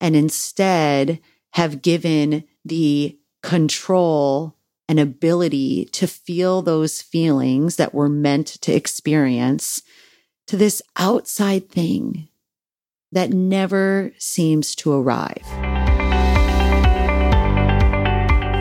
and 0.00 0.16
instead 0.16 1.20
have 1.52 1.82
given 1.82 2.44
the 2.64 3.18
control 3.42 4.56
and 4.88 5.00
ability 5.00 5.86
to 5.86 6.06
feel 6.06 6.62
those 6.62 7.02
feelings 7.02 7.76
that 7.76 7.94
we're 7.94 8.08
meant 8.08 8.46
to 8.46 8.72
experience 8.72 9.82
to 10.46 10.56
this 10.56 10.80
outside 10.96 11.68
thing 11.68 12.28
that 13.12 13.30
never 13.30 14.12
seems 14.18 14.74
to 14.76 14.92
arrive. 14.92 15.75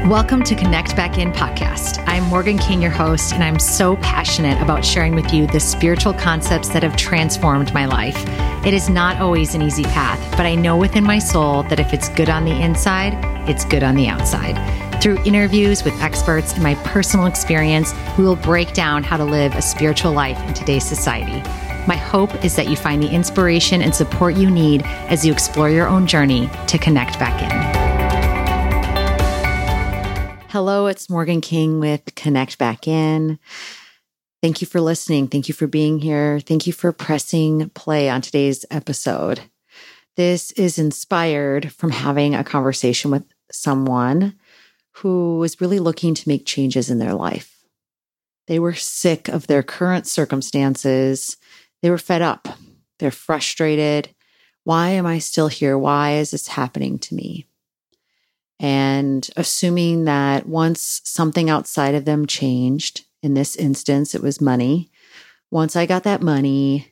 Welcome 0.08 0.44
to 0.44 0.54
Connect 0.54 0.96
Back 0.96 1.18
In 1.18 1.32
podcast. 1.32 2.04
I'm 2.06 2.26
Morgan 2.26 2.60
King, 2.60 2.80
your 2.80 2.92
host, 2.92 3.34
and 3.34 3.44
I'm 3.44 3.58
so 3.58 3.96
passionate 3.96 4.62
about 4.62 4.86
sharing 4.86 5.16
with 5.16 5.34
you 5.34 5.48
the 5.48 5.60
spiritual 5.60 6.14
concepts 6.14 6.70
that 6.70 6.84
have 6.84 6.96
transformed 6.96 7.74
my 7.74 7.88
life. 7.88 8.16
It 8.64 8.76
is 8.76 8.88
not 8.88 9.20
always 9.20 9.56
an 9.56 9.64
easy 9.64 9.82
path, 9.82 10.20
but 10.38 10.46
I 10.46 10.54
know 10.54 10.78
within 10.78 11.04
my 11.04 11.18
soul 11.18 11.64
that 11.64 11.80
if 11.80 11.92
it's 11.92 12.10
good 12.10 12.30
on 12.30 12.46
the 12.46 12.52
inside, 12.52 13.15
it's 13.50 13.65
good 13.65 13.82
on 13.82 13.96
the 13.96 14.07
outside. 14.07 15.02
Through 15.02 15.24
interviews 15.24 15.84
with 15.84 16.00
experts 16.00 16.54
and 16.54 16.62
my 16.62 16.76
personal 16.76 17.26
experience, 17.26 17.92
we 18.15 18.26
will 18.26 18.36
break 18.36 18.74
down 18.74 19.01
how 19.01 19.18
to 19.18 19.26
live 19.26 19.56
a 19.56 19.62
spiritual 19.64 20.12
life 20.12 20.37
in 20.48 20.54
today's 20.54 20.86
society. 20.86 21.42
My 21.87 21.96
hope 21.96 22.46
is 22.46 22.56
that 22.57 22.68
you 22.68 22.76
find 22.76 23.01
the 23.01 23.10
inspiration 23.10 23.82
and 23.82 23.96
support 23.96 24.36
you 24.36 24.51
need 24.51 24.84
as 25.10 25.26
you 25.26 25.34
explore 25.34 25.71
your 25.71 25.87
own 25.87 26.06
journey 26.06 26.48
to 26.68 26.78
connect 26.78 27.18
back 27.18 27.42
in. 27.42 27.75
Hello, 30.55 30.87
it's 30.87 31.09
Morgan 31.09 31.41
King 31.41 31.82
with 31.82 32.16
Connect 32.16 32.58
Back 32.58 32.88
In. 32.88 33.39
Thank 34.41 34.61
you 34.61 34.67
for 34.67 34.80
listening. 34.80 35.28
Thank 35.28 35.50
you 35.50 35.53
for 35.53 35.67
being 35.67 36.00
here. 36.00 36.39
Thank 36.39 36.66
you 36.66 36.72
for 36.72 36.94
pressing 36.94 37.67
play 37.72 38.08
on 38.08 38.22
today's 38.22 38.66
episode. 38.72 39.41
This 40.16 40.53
is 40.53 40.80
inspired 40.80 41.73
from 41.73 41.91
having 41.91 42.36
a 42.36 42.44
conversation 42.45 43.11
with 43.11 43.25
someone 43.52 44.36
who 44.94 45.39
was 45.39 45.59
really 45.59 45.80
looking 45.80 46.16
to 46.16 46.30
make 46.30 46.45
changes 46.45 46.90
in 46.90 47.00
their 47.00 47.16
life. 47.16 47.66
They 48.47 48.58
were 48.58 48.75
sick 48.75 49.28
of 49.28 49.47
their 49.47 49.62
current 49.62 50.08
circumstances. 50.08 51.36
They 51.81 51.90
were 51.90 51.97
fed 51.97 52.22
up. 52.22 52.47
They're 53.00 53.12
frustrated. 53.12 54.08
Why 54.64 54.92
am 54.92 55.06
I 55.06 55.19
still 55.19 55.50
here? 55.50 55.78
Why 55.78 56.14
is 56.14 56.31
this 56.31 56.47
happening 56.47 56.97
to 57.00 57.14
me? 57.14 57.45
And 58.59 59.30
assuming 59.36 60.06
that 60.06 60.48
once 60.48 61.02
something 61.03 61.50
outside 61.50 61.95
of 61.95 62.06
them 62.06 62.25
changed, 62.25 63.06
in 63.22 63.34
this 63.34 63.56
instance, 63.56 64.16
it 64.16 64.22
was 64.22 64.39
money. 64.39 64.92
Once 65.52 65.75
I 65.75 65.86
got 65.86 66.03
that 66.03 66.22
money, 66.22 66.92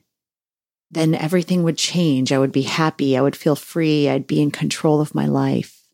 then 0.91 1.15
everything 1.15 1.63
would 1.63 1.77
change. 1.77 2.31
I 2.31 2.39
would 2.39 2.51
be 2.51 2.63
happy. 2.63 3.17
I 3.17 3.21
would 3.21 3.35
feel 3.35 3.55
free. 3.55 4.09
I'd 4.09 4.27
be 4.27 4.41
in 4.41 4.51
control 4.51 5.01
of 5.01 5.15
my 5.15 5.25
life. 5.25 5.87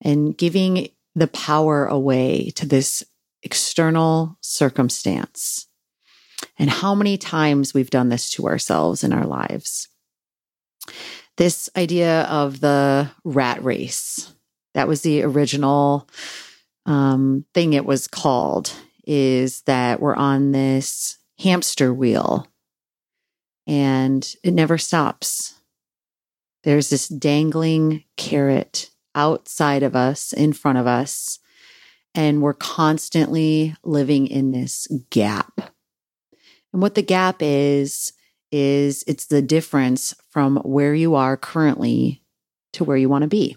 And 0.00 0.36
giving 0.36 0.88
the 1.14 1.28
power 1.28 1.86
away 1.86 2.50
to 2.56 2.66
this 2.66 3.04
external 3.42 4.36
circumstance. 4.40 5.66
And 6.58 6.70
how 6.70 6.94
many 6.94 7.16
times 7.16 7.72
we've 7.72 7.90
done 7.90 8.08
this 8.08 8.30
to 8.30 8.46
ourselves 8.46 9.02
in 9.02 9.12
our 9.12 9.26
lives. 9.26 9.88
This 11.36 11.68
idea 11.76 12.22
of 12.22 12.60
the 12.60 13.10
rat 13.24 13.62
race 13.64 14.32
that 14.76 14.86
was 14.86 15.00
the 15.00 15.22
original 15.22 16.06
um, 16.84 17.46
thing 17.54 17.72
it 17.72 17.86
was 17.86 18.06
called, 18.06 18.74
is 19.06 19.62
that 19.62 20.00
we're 20.00 20.14
on 20.14 20.52
this 20.52 21.16
hamster 21.38 21.94
wheel 21.94 22.46
and 23.66 24.36
it 24.44 24.52
never 24.52 24.76
stops. 24.76 25.54
There's 26.62 26.90
this 26.90 27.08
dangling 27.08 28.04
carrot 28.18 28.90
outside 29.14 29.82
of 29.82 29.96
us, 29.96 30.34
in 30.34 30.52
front 30.52 30.76
of 30.76 30.86
us, 30.86 31.38
and 32.14 32.42
we're 32.42 32.52
constantly 32.52 33.74
living 33.82 34.26
in 34.26 34.52
this 34.52 34.88
gap. 35.08 35.72
And 36.74 36.82
what 36.82 36.96
the 36.96 37.02
gap 37.02 37.36
is, 37.40 38.12
is 38.52 39.04
it's 39.06 39.24
the 39.24 39.40
difference 39.40 40.14
from 40.28 40.56
where 40.58 40.94
you 40.94 41.14
are 41.14 41.38
currently 41.38 42.20
to 42.74 42.84
where 42.84 42.98
you 42.98 43.08
want 43.08 43.22
to 43.22 43.28
be. 43.28 43.56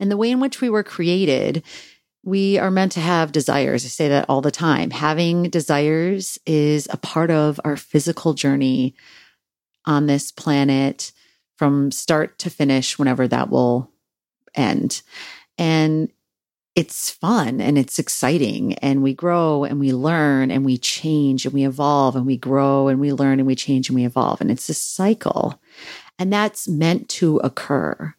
And 0.00 0.10
the 0.10 0.16
way 0.16 0.30
in 0.30 0.40
which 0.40 0.60
we 0.60 0.70
were 0.70 0.82
created, 0.82 1.62
we 2.24 2.58
are 2.58 2.70
meant 2.70 2.92
to 2.92 3.00
have 3.00 3.32
desires. 3.32 3.84
I 3.84 3.88
say 3.88 4.08
that 4.08 4.26
all 4.28 4.40
the 4.40 4.50
time. 4.50 4.90
Having 4.90 5.50
desires 5.50 6.38
is 6.46 6.88
a 6.90 6.96
part 6.96 7.30
of 7.30 7.60
our 7.64 7.76
physical 7.76 8.34
journey 8.34 8.94
on 9.86 10.06
this 10.06 10.30
planet 10.30 11.12
from 11.56 11.90
start 11.90 12.38
to 12.38 12.50
finish, 12.50 12.98
whenever 12.98 13.26
that 13.28 13.50
will 13.50 13.90
end. 14.54 15.02
And 15.56 16.10
it's 16.78 17.10
fun 17.10 17.60
and 17.60 17.76
it's 17.76 17.98
exciting 17.98 18.74
and 18.74 19.02
we 19.02 19.12
grow 19.12 19.64
and 19.64 19.80
we 19.80 19.92
learn 19.92 20.52
and 20.52 20.64
we 20.64 20.78
change 20.78 21.44
and 21.44 21.52
we 21.52 21.66
evolve 21.66 22.14
and 22.14 22.24
we 22.24 22.36
grow 22.36 22.86
and 22.86 23.00
we 23.00 23.12
learn 23.12 23.40
and 23.40 23.48
we 23.48 23.56
change 23.56 23.88
and 23.88 23.96
we 23.96 24.04
evolve. 24.04 24.40
And 24.40 24.48
it's 24.48 24.68
a 24.68 24.74
cycle. 24.74 25.60
And 26.20 26.32
that's 26.32 26.68
meant 26.68 27.08
to 27.10 27.38
occur. 27.38 28.14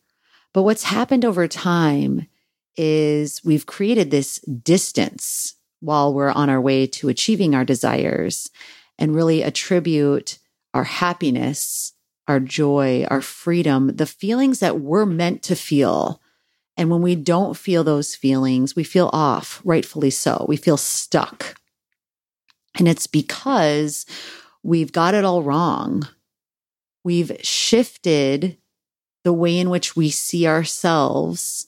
But 0.60 0.64
what's 0.64 0.84
happened 0.84 1.24
over 1.24 1.48
time 1.48 2.28
is 2.76 3.42
we've 3.46 3.66
created 3.66 4.12
this 4.12 4.40
distance 4.40 5.56
while 5.80 6.14
we're 6.14 6.34
on 6.34 6.50
our 6.50 6.60
way 6.60 6.86
to 6.86 7.08
achieving 7.08 7.56
our 7.56 7.64
desires 7.64 8.50
and 8.98 9.16
really 9.16 9.42
attribute 9.42 10.38
our 10.74 10.84
happiness, 10.84 11.94
our 12.28 12.42
joy, 12.42 13.06
our 13.10 13.22
freedom, 13.22 13.96
the 13.96 14.06
feelings 14.06 14.60
that 14.60 14.82
we're 14.82 15.06
meant 15.06 15.44
to 15.44 15.56
feel. 15.56 16.22
And 16.76 16.90
when 16.90 17.02
we 17.02 17.16
don't 17.16 17.56
feel 17.56 17.86
those 17.86 18.14
feelings, 18.14 18.76
we 18.76 18.84
feel 18.84 19.10
off, 19.14 19.62
rightfully 19.64 20.10
so. 20.10 20.46
We 20.50 20.58
feel 20.58 20.76
stuck. 20.76 21.56
And 22.78 22.86
it's 22.86 23.08
because 23.08 24.06
we've 24.62 24.92
got 24.92 25.14
it 25.14 25.24
all 25.24 25.42
wrong. 25.42 26.06
We've 27.06 27.32
shifted 27.44 28.58
the 29.24 29.34
way 29.34 29.58
in 29.58 29.70
which 29.70 29.96
we 29.96 30.10
see 30.10 30.48
ourselves 30.48 31.68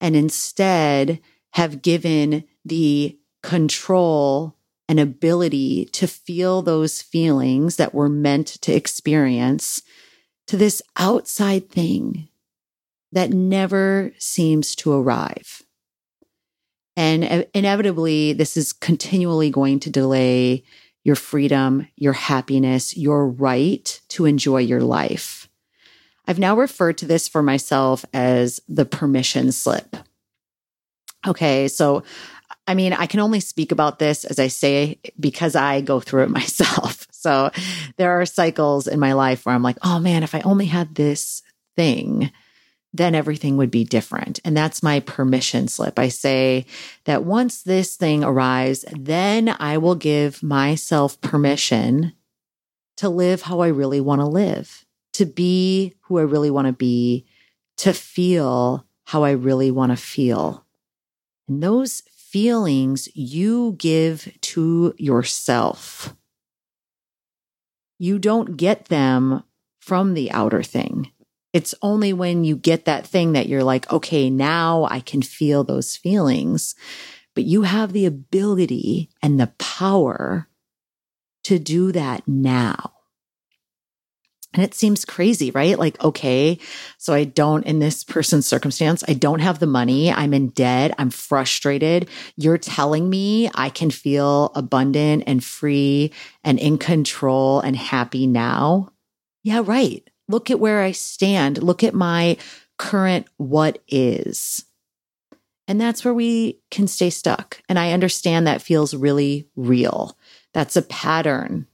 and 0.00 0.16
instead 0.16 1.20
have 1.52 1.82
given 1.82 2.44
the 2.64 3.18
control 3.42 4.56
and 4.88 5.00
ability 5.00 5.86
to 5.86 6.06
feel 6.06 6.62
those 6.62 7.02
feelings 7.02 7.76
that 7.76 7.94
we're 7.94 8.08
meant 8.08 8.46
to 8.46 8.72
experience 8.72 9.82
to 10.46 10.56
this 10.56 10.80
outside 10.96 11.68
thing 11.70 12.28
that 13.12 13.30
never 13.30 14.12
seems 14.18 14.74
to 14.76 14.92
arrive. 14.92 15.62
And 16.96 17.46
inevitably, 17.52 18.32
this 18.32 18.56
is 18.56 18.72
continually 18.72 19.50
going 19.50 19.80
to 19.80 19.90
delay 19.90 20.64
your 21.04 21.16
freedom, 21.16 21.88
your 21.96 22.14
happiness, 22.14 22.96
your 22.96 23.28
right 23.28 24.00
to 24.08 24.24
enjoy 24.24 24.58
your 24.58 24.80
life. 24.80 25.45
I've 26.26 26.38
now 26.38 26.56
referred 26.56 26.98
to 26.98 27.06
this 27.06 27.28
for 27.28 27.42
myself 27.42 28.04
as 28.12 28.60
the 28.68 28.84
permission 28.84 29.52
slip. 29.52 29.96
Okay, 31.26 31.68
so 31.68 32.02
I 32.68 32.74
mean, 32.74 32.92
I 32.92 33.06
can 33.06 33.20
only 33.20 33.40
speak 33.40 33.70
about 33.72 33.98
this 33.98 34.24
as 34.24 34.38
I 34.38 34.48
say 34.48 34.98
because 35.18 35.54
I 35.54 35.80
go 35.80 36.00
through 36.00 36.24
it 36.24 36.30
myself. 36.40 37.06
So 37.10 37.50
there 37.96 38.20
are 38.20 38.26
cycles 38.26 38.86
in 38.86 39.00
my 39.00 39.12
life 39.12 39.46
where 39.46 39.54
I'm 39.54 39.62
like, 39.62 39.78
oh 39.82 39.98
man, 39.98 40.22
if 40.22 40.34
I 40.34 40.40
only 40.40 40.66
had 40.66 40.94
this 40.94 41.42
thing, 41.76 42.30
then 42.92 43.14
everything 43.14 43.56
would 43.56 43.70
be 43.70 43.84
different. 43.84 44.40
And 44.44 44.56
that's 44.56 44.82
my 44.82 45.00
permission 45.00 45.68
slip. 45.68 45.98
I 45.98 46.08
say 46.08 46.66
that 47.04 47.24
once 47.24 47.62
this 47.62 47.96
thing 47.96 48.24
arrives, 48.24 48.84
then 48.92 49.54
I 49.60 49.78
will 49.78 49.96
give 49.96 50.42
myself 50.42 51.20
permission 51.20 52.12
to 52.96 53.08
live 53.08 53.42
how 53.42 53.60
I 53.60 53.68
really 53.68 54.00
want 54.00 54.20
to 54.22 54.26
live 54.26 54.85
to 55.16 55.24
be 55.24 55.94
who 56.02 56.18
I 56.18 56.22
really 56.22 56.50
want 56.50 56.66
to 56.66 56.72
be, 56.72 57.24
to 57.78 57.92
feel 57.94 58.86
how 59.04 59.24
I 59.24 59.30
really 59.30 59.70
want 59.70 59.92
to 59.92 59.96
feel. 59.96 60.66
And 61.48 61.62
those 61.62 62.02
feelings 62.16 63.08
you 63.14 63.76
give 63.78 64.30
to 64.42 64.94
yourself. 64.98 66.14
You 67.98 68.18
don't 68.18 68.58
get 68.58 68.86
them 68.86 69.42
from 69.80 70.12
the 70.12 70.30
outer 70.32 70.62
thing. 70.62 71.12
It's 71.54 71.74
only 71.80 72.12
when 72.12 72.44
you 72.44 72.56
get 72.56 72.84
that 72.84 73.06
thing 73.06 73.32
that 73.32 73.48
you're 73.48 73.64
like, 73.64 73.90
okay, 73.90 74.28
now 74.28 74.86
I 74.90 75.00
can 75.00 75.22
feel 75.22 75.64
those 75.64 75.96
feelings. 75.96 76.74
But 77.34 77.44
you 77.44 77.62
have 77.62 77.94
the 77.94 78.04
ability 78.04 79.08
and 79.22 79.40
the 79.40 79.52
power 79.58 80.48
to 81.44 81.58
do 81.58 81.92
that 81.92 82.28
now. 82.28 82.95
And 84.56 84.64
it 84.64 84.74
seems 84.74 85.04
crazy, 85.04 85.50
right? 85.50 85.78
Like, 85.78 86.02
okay, 86.02 86.58
so 86.96 87.12
I 87.12 87.24
don't, 87.24 87.66
in 87.66 87.78
this 87.78 88.02
person's 88.02 88.46
circumstance, 88.46 89.04
I 89.06 89.12
don't 89.12 89.40
have 89.40 89.58
the 89.58 89.66
money. 89.66 90.10
I'm 90.10 90.32
in 90.32 90.48
debt. 90.48 90.94
I'm 90.98 91.10
frustrated. 91.10 92.08
You're 92.36 92.56
telling 92.56 93.10
me 93.10 93.50
I 93.54 93.68
can 93.68 93.90
feel 93.90 94.52
abundant 94.54 95.24
and 95.26 95.44
free 95.44 96.10
and 96.42 96.58
in 96.58 96.78
control 96.78 97.60
and 97.60 97.76
happy 97.76 98.26
now. 98.26 98.92
Yeah, 99.44 99.62
right. 99.62 100.08
look 100.28 100.50
at 100.50 100.60
where 100.60 100.80
I 100.80 100.92
stand, 100.92 101.62
look 101.62 101.84
at 101.84 101.94
my 101.94 102.36
current 102.78 103.26
what 103.36 103.82
is. 103.88 104.64
And 105.68 105.80
that's 105.80 106.04
where 106.04 106.14
we 106.14 106.60
can 106.70 106.86
stay 106.86 107.10
stuck. 107.10 107.60
And 107.68 107.78
I 107.78 107.92
understand 107.92 108.46
that 108.46 108.62
feels 108.62 108.94
really 108.94 109.48
real. 109.56 110.16
That's 110.52 110.76
a 110.76 110.82
pattern. 110.82 111.66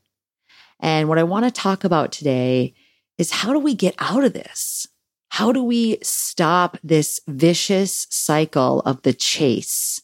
And 0.83 1.09
what 1.09 1.19
I 1.19 1.23
want 1.23 1.45
to 1.47 1.51
talk 1.51 1.85
about 1.85 2.13
today 2.13 2.75
is 3.17 3.31
how 3.31 3.53
do 3.53 3.61
we 3.61 3.75
get 3.75 3.95
out 3.99 4.25
of 4.25 4.33
this? 4.33 4.87
How 5.29 5.53
do 5.53 5.63
we 5.63 5.97
stop 6.03 6.77
this 6.83 7.21
vicious 7.27 8.07
cycle 8.11 8.81
of 8.81 9.01
the 9.03 9.15
chase? 9.15 10.03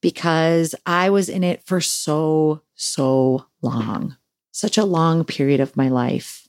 Because 0.00 0.74
I 0.86 1.10
was 1.10 1.28
in 1.28 1.42
it 1.42 1.62
for 1.64 1.80
so, 1.80 2.62
so 2.74 3.46
long, 3.60 4.16
such 4.52 4.78
a 4.78 4.84
long 4.84 5.24
period 5.24 5.60
of 5.60 5.76
my 5.76 5.88
life, 5.88 6.48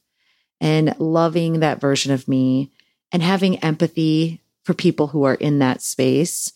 and 0.62 0.98
loving 1.00 1.60
that 1.60 1.82
version 1.82 2.14
of 2.14 2.28
me 2.28 2.72
and 3.12 3.24
having 3.24 3.58
empathy 3.60 4.42
for 4.64 4.74
people 4.74 5.08
who 5.08 5.24
are 5.24 5.36
in 5.36 5.60
that 5.60 5.82
space 5.82 6.52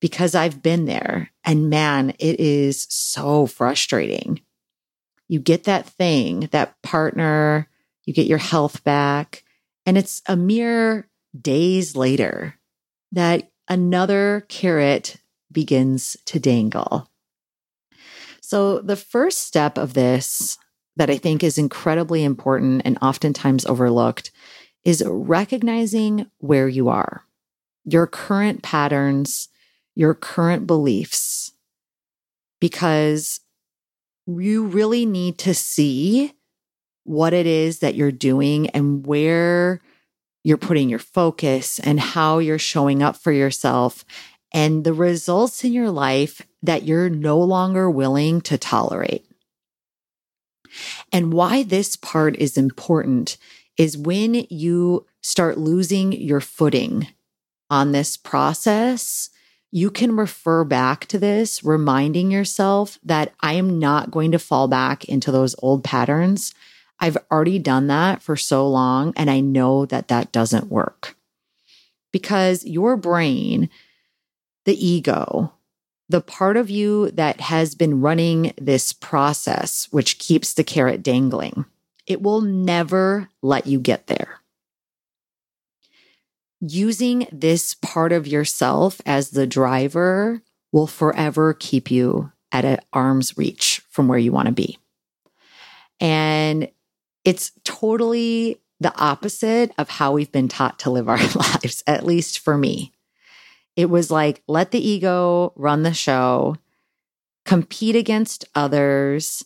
because 0.00 0.34
I've 0.34 0.62
been 0.62 0.84
there. 0.84 1.30
And 1.44 1.70
man, 1.70 2.10
it 2.18 2.40
is 2.40 2.86
so 2.90 3.46
frustrating. 3.46 4.40
You 5.32 5.40
get 5.40 5.64
that 5.64 5.86
thing, 5.86 6.50
that 6.52 6.74
partner, 6.82 7.66
you 8.04 8.12
get 8.12 8.26
your 8.26 8.36
health 8.36 8.84
back, 8.84 9.44
and 9.86 9.96
it's 9.96 10.20
a 10.26 10.36
mere 10.36 11.08
days 11.40 11.96
later 11.96 12.58
that 13.12 13.50
another 13.66 14.44
carrot 14.50 15.16
begins 15.50 16.18
to 16.26 16.38
dangle. 16.38 17.08
So, 18.42 18.80
the 18.80 18.94
first 18.94 19.38
step 19.38 19.78
of 19.78 19.94
this 19.94 20.58
that 20.96 21.08
I 21.08 21.16
think 21.16 21.42
is 21.42 21.56
incredibly 21.56 22.24
important 22.24 22.82
and 22.84 22.98
oftentimes 23.00 23.64
overlooked 23.64 24.32
is 24.84 25.02
recognizing 25.06 26.30
where 26.40 26.68
you 26.68 26.90
are, 26.90 27.24
your 27.86 28.06
current 28.06 28.62
patterns, 28.62 29.48
your 29.94 30.12
current 30.12 30.66
beliefs, 30.66 31.52
because 32.60 33.40
you 34.26 34.66
really 34.66 35.06
need 35.06 35.38
to 35.38 35.54
see 35.54 36.34
what 37.04 37.32
it 37.32 37.46
is 37.46 37.80
that 37.80 37.94
you're 37.94 38.12
doing 38.12 38.70
and 38.70 39.06
where 39.06 39.80
you're 40.44 40.56
putting 40.56 40.88
your 40.88 40.98
focus 40.98 41.78
and 41.80 41.98
how 41.98 42.38
you're 42.38 42.58
showing 42.58 43.02
up 43.02 43.16
for 43.16 43.32
yourself 43.32 44.04
and 44.52 44.84
the 44.84 44.92
results 44.92 45.64
in 45.64 45.72
your 45.72 45.90
life 45.90 46.42
that 46.62 46.84
you're 46.84 47.08
no 47.08 47.38
longer 47.38 47.90
willing 47.90 48.40
to 48.42 48.58
tolerate. 48.58 49.26
And 51.12 51.32
why 51.32 51.62
this 51.62 51.96
part 51.96 52.36
is 52.36 52.56
important 52.56 53.36
is 53.76 53.96
when 53.96 54.46
you 54.50 55.06
start 55.22 55.58
losing 55.58 56.12
your 56.12 56.40
footing 56.40 57.08
on 57.70 57.92
this 57.92 58.16
process, 58.16 59.30
you 59.72 59.90
can 59.90 60.14
refer 60.14 60.64
back 60.64 61.06
to 61.06 61.18
this, 61.18 61.64
reminding 61.64 62.30
yourself 62.30 62.98
that 63.02 63.32
I 63.40 63.54
am 63.54 63.78
not 63.78 64.10
going 64.10 64.30
to 64.32 64.38
fall 64.38 64.68
back 64.68 65.06
into 65.06 65.32
those 65.32 65.56
old 65.60 65.82
patterns. 65.82 66.54
I've 67.00 67.16
already 67.30 67.58
done 67.58 67.86
that 67.86 68.22
for 68.22 68.36
so 68.36 68.68
long, 68.68 69.14
and 69.16 69.30
I 69.30 69.40
know 69.40 69.86
that 69.86 70.08
that 70.08 70.30
doesn't 70.30 70.70
work 70.70 71.16
because 72.12 72.64
your 72.66 72.98
brain, 72.98 73.70
the 74.66 74.86
ego, 74.86 75.54
the 76.08 76.20
part 76.20 76.58
of 76.58 76.68
you 76.68 77.10
that 77.12 77.40
has 77.40 77.74
been 77.74 78.02
running 78.02 78.52
this 78.60 78.92
process, 78.92 79.88
which 79.90 80.18
keeps 80.18 80.52
the 80.52 80.64
carrot 80.64 81.02
dangling, 81.02 81.64
it 82.06 82.20
will 82.20 82.42
never 82.42 83.30
let 83.40 83.66
you 83.66 83.80
get 83.80 84.06
there 84.06 84.41
using 86.62 87.26
this 87.32 87.74
part 87.74 88.12
of 88.12 88.26
yourself 88.26 89.00
as 89.04 89.30
the 89.30 89.46
driver 89.46 90.40
will 90.70 90.86
forever 90.86 91.54
keep 91.54 91.90
you 91.90 92.30
at 92.52 92.64
an 92.64 92.78
arm's 92.92 93.36
reach 93.36 93.82
from 93.90 94.06
where 94.06 94.18
you 94.18 94.30
want 94.30 94.46
to 94.46 94.52
be. 94.52 94.78
And 96.00 96.68
it's 97.24 97.52
totally 97.64 98.60
the 98.80 98.96
opposite 98.96 99.72
of 99.76 99.88
how 99.88 100.12
we've 100.12 100.32
been 100.32 100.48
taught 100.48 100.78
to 100.80 100.90
live 100.90 101.08
our 101.08 101.16
lives, 101.34 101.82
at 101.86 102.06
least 102.06 102.38
for 102.38 102.56
me. 102.56 102.92
It 103.74 103.90
was 103.90 104.10
like, 104.10 104.42
let 104.46 104.70
the 104.70 104.86
ego 104.86 105.52
run 105.56 105.82
the 105.82 105.94
show, 105.94 106.56
compete 107.44 107.96
against 107.96 108.44
others, 108.54 109.44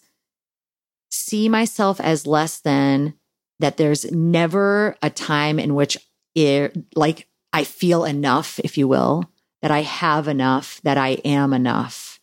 see 1.11 1.49
myself 1.49 2.01
as 2.01 2.27
less 2.27 2.59
than, 2.61 3.15
that 3.59 3.79
there's 3.79 4.11
never 4.11 4.97
a 5.03 5.09
time 5.09 5.59
in 5.59 5.75
which 5.75 5.97
it, 6.37 6.77
like 6.95 7.27
I 7.53 7.65
feel 7.65 8.05
enough, 8.05 8.61
if 8.63 8.79
you 8.79 8.87
will, 8.87 9.29
that 9.63 9.71
I 9.71 9.81
have 9.81 10.29
enough, 10.29 10.81
that 10.85 10.99
I 10.99 11.15
am 11.25 11.53
enough. 11.53 12.21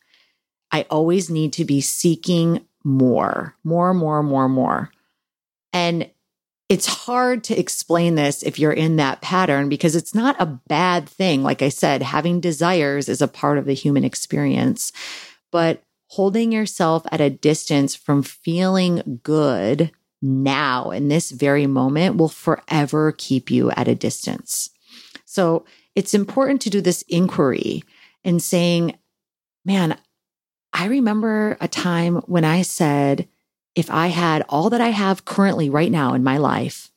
I 0.72 0.86
always 0.90 1.30
need 1.30 1.52
to 1.54 1.66
be 1.66 1.82
seeking 1.82 2.66
more, 2.84 3.58
more, 3.64 3.94
more, 3.94 4.24
more, 4.24 4.48
more. 4.48 4.92
And 5.74 6.10
it's 6.70 6.86
hard 6.86 7.44
to 7.46 7.60
explain 7.60 8.16
this 8.16 8.44
if 8.44 8.58
you're 8.58 8.72
in 8.72 8.96
that 8.98 9.22
pattern 9.22 9.70
because 9.70 9.96
it's 9.96 10.16
not 10.16 10.36
a 10.40 10.46
bad 10.46 11.10
thing. 11.10 11.44
Like 11.44 11.62
I 11.62 11.70
said, 11.70 12.02
having 12.02 12.40
desires 12.40 13.10
is 13.10 13.22
a 13.22 13.28
part 13.28 13.58
of 13.58 13.66
the 13.66 13.74
human 13.74 14.04
experience, 14.04 14.92
but 15.52 15.84
holding 16.08 16.52
yourself 16.52 17.04
at 17.12 17.22
a 17.22 17.30
distance 17.30 17.96
from 17.96 18.22
feeling 18.24 19.20
good 19.24 19.92
now 20.24 20.90
in 20.92 21.10
this 21.10 21.30
very 21.32 21.68
moment 21.68 22.16
will 22.16 22.30
forever 22.30 23.12
keep 23.12 23.52
you 23.52 23.70
at 23.72 23.90
a 23.90 23.96
distance. 23.96 24.70
So 25.26 25.66
it's 25.96 26.14
important 26.14 26.62
to 26.62 26.70
do 26.70 26.82
this 26.82 27.04
inquiry 27.04 27.84
and 28.24 28.42
saying, 28.42 28.98
man, 29.66 29.98
I 30.72 30.86
remember 30.86 31.58
a 31.60 31.68
time 31.68 32.16
when 32.26 32.46
I 32.46 32.62
said, 32.62 33.28
if 33.76 33.92
I 33.92 34.08
had 34.08 34.46
all 34.48 34.70
that 34.70 34.82
I 34.82 34.90
have 34.90 35.26
currently 35.26 35.70
right 35.70 35.92
now 35.92 36.14
in 36.14 36.24
my 36.24 36.38
life, 36.38 36.90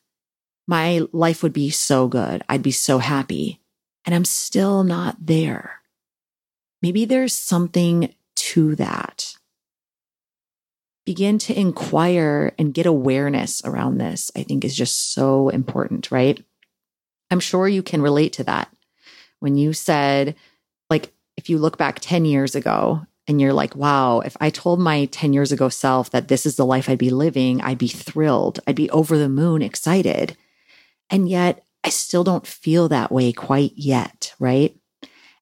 my 0.69 1.02
life 1.12 1.43
would 1.43 1.52
be 1.52 1.70
so 1.70 2.08
good. 2.08 2.43
I'd 2.49 2.62
be 2.62 2.70
so 2.70 2.99
happy. 2.99 3.61
And 4.05 4.14
I'm 4.14 4.25
still 4.25 4.84
not 4.84 5.17
there. 5.20 5.81
Maybe 6.81 7.05
there's 7.05 7.34
something 7.34 8.14
to 8.37 8.76
that 8.76 9.34
begin 11.06 11.38
to 11.38 11.58
inquire 11.58 12.53
and 12.58 12.75
get 12.75 12.85
awareness 12.85 13.64
around 13.64 13.97
this, 13.97 14.31
I 14.37 14.43
think 14.43 14.64
is 14.64 14.76
just 14.76 15.14
so 15.14 15.49
important, 15.49 16.11
right? 16.11 16.44
I'm 17.31 17.41
sure 17.41 17.69
you 17.69 17.82
can 17.82 18.03
relate 18.03 18.35
to 18.35 18.44
that. 18.44 18.69
When 19.41 19.56
you 19.56 19.72
said, 19.72 20.34
like, 20.91 21.13
if 21.36 21.48
you 21.48 21.58
look 21.58 21.79
back 21.79 22.01
10 22.01 22.25
years 22.25 22.55
ago 22.55 23.06
and 23.29 23.41
you're 23.41 23.53
like, 23.53 23.77
wow, 23.77 24.20
if 24.20 24.36
I 24.41 24.51
told 24.51 24.81
my 24.81 25.06
10 25.06 25.32
years 25.32 25.53
ago 25.53 25.69
self 25.69 26.10
that 26.10 26.29
this 26.29 26.44
is 26.44 26.56
the 26.56 26.67
life 26.67 26.89
I'd 26.89 26.98
be 26.98 27.10
living, 27.10 27.60
I'd 27.60 27.79
be 27.79 27.89
thrilled. 27.89 28.60
I'd 28.67 28.77
be 28.77 28.91
over 28.91 29.17
the 29.17 29.29
moon 29.29 29.63
excited. 29.63 30.36
And 31.08 31.29
yet 31.29 31.65
I 31.84 31.89
still 31.91 32.25
don't 32.25 32.46
feel 32.46 32.89
that 32.89 33.13
way 33.13 33.32
quite 33.32 33.72
yet, 33.77 34.34
right? 34.41 34.77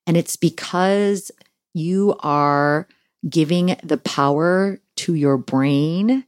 And 0.06 0.16
it's 0.16 0.36
because 0.36 1.30
you 1.72 2.16
are 2.20 2.86
giving 3.26 3.76
the 3.82 3.96
power 3.96 4.78
to 4.96 5.14
your 5.14 5.36
brain 5.36 6.24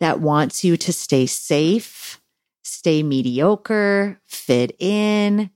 that 0.00 0.20
wants 0.20 0.64
you 0.64 0.76
to 0.76 0.92
stay 0.92 1.26
safe, 1.26 2.20
stay 2.62 3.02
mediocre, 3.02 4.20
fit 4.26 4.76
in, 4.78 5.50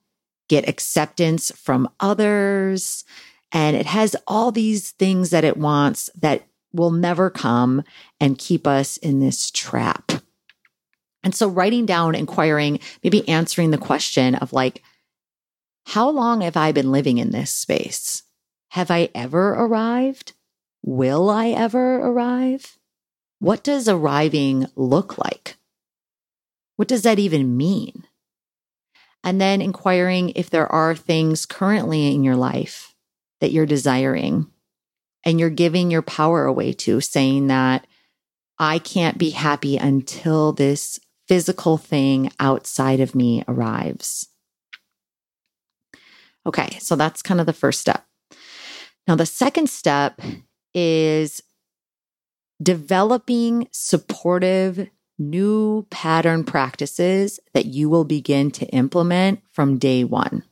get 0.49 0.69
acceptance 0.69 1.51
from 1.53 1.89
others. 2.01 3.05
And 3.53 3.77
it 3.77 3.87
has 3.87 4.17
all 4.27 4.51
these 4.51 4.91
things 4.93 5.31
that 5.31 5.45
it 5.45 5.57
wants 5.57 6.11
that 6.21 6.47
will 6.73 6.91
never 6.91 7.31
come 7.31 7.85
and 8.19 8.39
keep 8.39 8.67
us 8.67 8.97
in 8.97 9.21
this 9.21 9.51
trap. 9.51 10.13
And 11.23 11.35
so, 11.35 11.49
writing 11.49 11.87
down, 11.87 12.15
inquiring, 12.15 12.81
maybe 13.05 13.29
answering 13.29 13.71
the 13.71 13.79
question 13.79 14.35
of 14.35 14.53
like, 14.53 14.83
how 15.87 16.09
long 16.11 16.41
have 16.41 16.57
I 16.57 16.73
been 16.73 16.91
living 16.91 17.19
in 17.19 17.31
this 17.31 17.51
space? 17.51 18.23
Have 18.71 18.91
I 18.91 19.11
ever 19.15 19.51
arrived? 19.51 20.33
Will 20.83 21.31
I 21.31 21.49
ever 21.49 21.97
arrive? 21.99 22.79
What 23.39 23.63
does 23.63 23.89
arriving 23.89 24.67
look 24.77 25.19
like? 25.19 25.57
What 26.77 26.89
does 26.89 27.03
that 27.03 27.19
even 27.19 27.57
mean? 27.57 28.05
And 29.25 29.41
then 29.41 29.63
inquiring 29.63 30.31
if 30.31 30.51
there 30.51 30.71
are 30.71 30.95
things 30.95 31.47
currently 31.47 32.13
in 32.13 32.25
your 32.25 32.37
life 32.37 32.95
that 33.41 33.53
you're 33.53 33.67
desiring 33.67 34.47
and 35.25 35.39
you're 35.39 35.51
giving 35.51 35.91
your 35.91 36.03
power 36.03 36.45
away 36.45 36.73
to, 36.73 37.01
saying 37.01 37.47
that 37.47 37.87
I 38.59 38.79
can't 38.79 39.19
be 39.19 39.31
happy 39.31 39.77
until 39.77 40.53
this 40.53 40.99
physical 41.29 41.79
thing 41.79 42.33
outside 42.41 43.01
of 43.01 43.15
me 43.15 43.45
arrives. 43.47 44.29
Okay, 46.45 46.79
so 46.81 46.97
that's 46.97 47.23
kind 47.23 47.39
of 47.39 47.47
the 47.47 47.53
first 47.53 47.81
step. 47.81 48.05
Now, 49.07 49.15
the 49.15 49.27
second 49.27 49.71
step 49.71 50.21
is 50.75 51.43
developing 52.63 53.69
supportive 53.73 54.89
new 55.19 55.87
pattern 55.91 56.45
practices 56.45 57.39
that 57.55 57.67
you 57.67 57.89
will 57.89 58.05
begin 58.05 58.51
to 58.51 58.67
implement 58.67 59.41
from 59.53 59.79
day 59.79 60.05
one. 60.05 60.45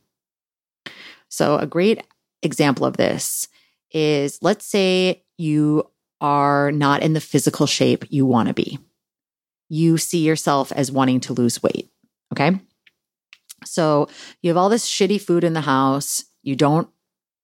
So, 1.29 1.57
a 1.57 1.65
great 1.65 2.03
example 2.43 2.85
of 2.85 2.97
this 2.97 3.47
is 3.91 4.39
let's 4.41 4.65
say 4.65 5.23
you 5.37 5.87
are 6.19 6.71
not 6.71 7.01
in 7.01 7.13
the 7.13 7.21
physical 7.21 7.65
shape 7.65 8.05
you 8.09 8.25
want 8.25 8.47
to 8.47 8.53
be. 8.53 8.79
You 9.69 9.97
see 9.97 10.19
yourself 10.19 10.71
as 10.71 10.91
wanting 10.91 11.21
to 11.21 11.33
lose 11.33 11.63
weight. 11.63 11.89
Okay. 12.31 12.59
So 13.65 14.07
you 14.41 14.49
have 14.49 14.57
all 14.57 14.69
this 14.69 14.87
shitty 14.87 15.21
food 15.21 15.43
in 15.43 15.53
the 15.53 15.61
house. 15.61 16.25
You 16.43 16.55
don't 16.55 16.89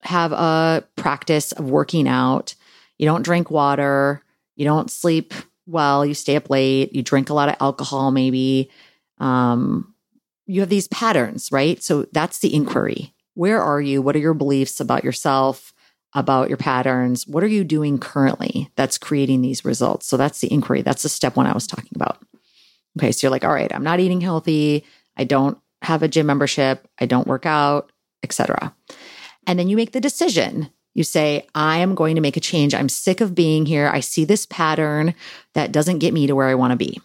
have 0.01 0.31
a 0.31 0.85
practice 0.95 1.51
of 1.51 1.69
working 1.69 2.07
out. 2.07 2.55
You 2.97 3.05
don't 3.05 3.23
drink 3.23 3.51
water. 3.51 4.23
You 4.55 4.65
don't 4.65 4.91
sleep 4.91 5.33
well. 5.65 6.05
You 6.05 6.13
stay 6.13 6.35
up 6.35 6.49
late. 6.49 6.95
You 6.95 7.03
drink 7.03 7.29
a 7.29 7.33
lot 7.33 7.49
of 7.49 7.55
alcohol, 7.59 8.11
maybe. 8.11 8.71
Um, 9.19 9.93
you 10.45 10.61
have 10.61 10.69
these 10.69 10.87
patterns, 10.87 11.51
right? 11.51 11.81
So 11.83 12.05
that's 12.11 12.39
the 12.39 12.53
inquiry. 12.53 13.13
Where 13.33 13.61
are 13.61 13.81
you? 13.81 14.01
What 14.01 14.15
are 14.15 14.19
your 14.19 14.33
beliefs 14.33 14.79
about 14.79 15.03
yourself? 15.03 15.73
about 16.13 16.49
your 16.49 16.57
patterns. 16.57 17.27
What 17.27 17.43
are 17.43 17.47
you 17.47 17.63
doing 17.63 17.99
currently 17.99 18.71
that's 18.75 18.97
creating 18.97 19.41
these 19.41 19.65
results? 19.65 20.07
So 20.07 20.17
that's 20.17 20.39
the 20.39 20.51
inquiry. 20.51 20.81
That's 20.81 21.03
the 21.03 21.09
step 21.09 21.35
one 21.35 21.45
I 21.45 21.53
was 21.53 21.67
talking 21.67 21.91
about. 21.95 22.17
Okay. 22.97 23.11
So 23.11 23.25
you're 23.25 23.31
like, 23.31 23.45
all 23.45 23.53
right, 23.53 23.73
I'm 23.73 23.83
not 23.83 23.99
eating 23.99 24.21
healthy. 24.21 24.83
I 25.15 25.25
don't 25.25 25.59
have 25.83 26.01
a 26.01 26.07
gym 26.07 26.25
membership. 26.25 26.87
I 26.99 27.05
don't 27.05 27.27
work 27.27 27.45
out, 27.45 27.91
etc. 28.23 28.75
And 29.45 29.59
then 29.59 29.69
you 29.69 29.75
make 29.75 29.91
the 29.91 30.01
decision. 30.01 30.71
You 30.97 31.03
say, 31.03 31.45
I 31.53 31.77
am 31.77 31.93
going 31.93 32.15
to 32.15 32.21
make 32.21 32.37
a 32.37 32.41
change. 32.41 32.73
I'm 32.73 32.89
sick 32.89 33.21
of 33.21 33.35
being 33.35 33.67
here. 33.67 33.87
I 33.87 33.99
see 33.99 34.25
this 34.25 34.47
pattern 34.47 35.13
that 35.53 35.71
doesn't 35.71 35.99
get 35.99 36.11
me 36.11 36.25
to 36.25 36.33
where 36.33 36.47
I 36.47 36.55
want 36.55 36.71
to 36.71 36.75
be. 36.75 36.99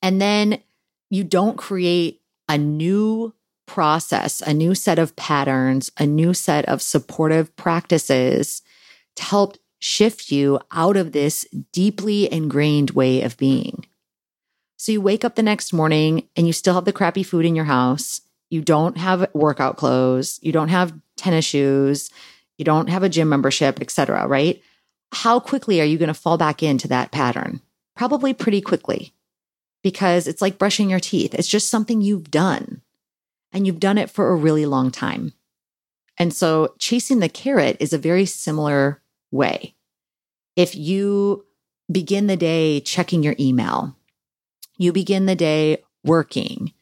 And 0.00 0.22
then 0.22 0.60
you 1.10 1.24
don't 1.24 1.58
create 1.58 2.20
a 2.48 2.56
new 2.56 3.34
process, 3.66 4.40
a 4.40 4.54
new 4.54 4.76
set 4.76 5.00
of 5.00 5.16
patterns, 5.16 5.90
a 5.98 6.06
new 6.06 6.32
set 6.32 6.64
of 6.66 6.80
supportive 6.80 7.56
practices 7.56 8.62
to 9.16 9.24
help 9.24 9.56
shift 9.80 10.30
you 10.30 10.60
out 10.70 10.96
of 10.96 11.10
this 11.10 11.44
deeply 11.72 12.32
ingrained 12.32 12.92
way 12.92 13.22
of 13.22 13.36
being. 13.36 13.84
So 14.76 14.92
you 14.92 15.00
wake 15.00 15.24
up 15.24 15.34
the 15.34 15.42
next 15.42 15.72
morning 15.72 16.28
and 16.36 16.46
you 16.46 16.52
still 16.52 16.74
have 16.74 16.84
the 16.84 16.92
crappy 16.92 17.24
food 17.24 17.46
in 17.46 17.56
your 17.56 17.64
house. 17.64 18.20
You 18.48 18.60
don't 18.60 18.96
have 18.96 19.28
workout 19.34 19.76
clothes. 19.76 20.38
You 20.40 20.52
don't 20.52 20.68
have 20.68 20.94
tennis 21.16 21.46
shoes. 21.46 22.10
You 22.58 22.64
don't 22.64 22.88
have 22.88 23.02
a 23.02 23.08
gym 23.08 23.28
membership, 23.28 23.80
etc. 23.80 24.26
right? 24.26 24.62
How 25.12 25.40
quickly 25.40 25.80
are 25.80 25.84
you 25.84 25.98
going 25.98 26.08
to 26.08 26.14
fall 26.14 26.38
back 26.38 26.62
into 26.62 26.88
that 26.88 27.12
pattern? 27.12 27.60
Probably 27.96 28.34
pretty 28.34 28.60
quickly 28.60 29.12
because 29.82 30.26
it's 30.26 30.42
like 30.42 30.58
brushing 30.58 30.90
your 30.90 31.00
teeth. 31.00 31.34
It's 31.34 31.48
just 31.48 31.68
something 31.68 32.00
you've 32.00 32.30
done 32.30 32.80
and 33.52 33.66
you've 33.66 33.80
done 33.80 33.98
it 33.98 34.10
for 34.10 34.30
a 34.30 34.36
really 34.36 34.66
long 34.66 34.90
time. 34.90 35.32
And 36.16 36.32
so 36.32 36.74
chasing 36.78 37.20
the 37.20 37.28
carrot 37.28 37.76
is 37.80 37.92
a 37.92 37.98
very 37.98 38.24
similar 38.24 39.00
way. 39.30 39.74
If 40.56 40.74
you 40.74 41.44
begin 41.90 42.26
the 42.26 42.36
day 42.36 42.80
checking 42.80 43.22
your 43.22 43.34
email, 43.38 43.96
you 44.78 44.92
begin 44.92 45.26
the 45.26 45.36
day 45.36 45.82
working, 46.04 46.72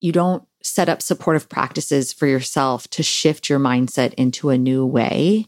you 0.00 0.12
don't 0.12 0.46
set 0.66 0.88
up 0.88 1.02
supportive 1.02 1.48
practices 1.48 2.12
for 2.12 2.26
yourself 2.26 2.88
to 2.90 3.02
shift 3.02 3.48
your 3.48 3.58
mindset 3.58 4.14
into 4.14 4.50
a 4.50 4.58
new 4.58 4.84
way, 4.84 5.46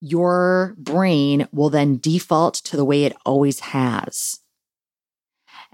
your 0.00 0.74
brain 0.78 1.46
will 1.52 1.70
then 1.70 1.98
default 1.98 2.54
to 2.54 2.76
the 2.76 2.84
way 2.84 3.04
it 3.04 3.16
always 3.24 3.60
has. 3.60 4.40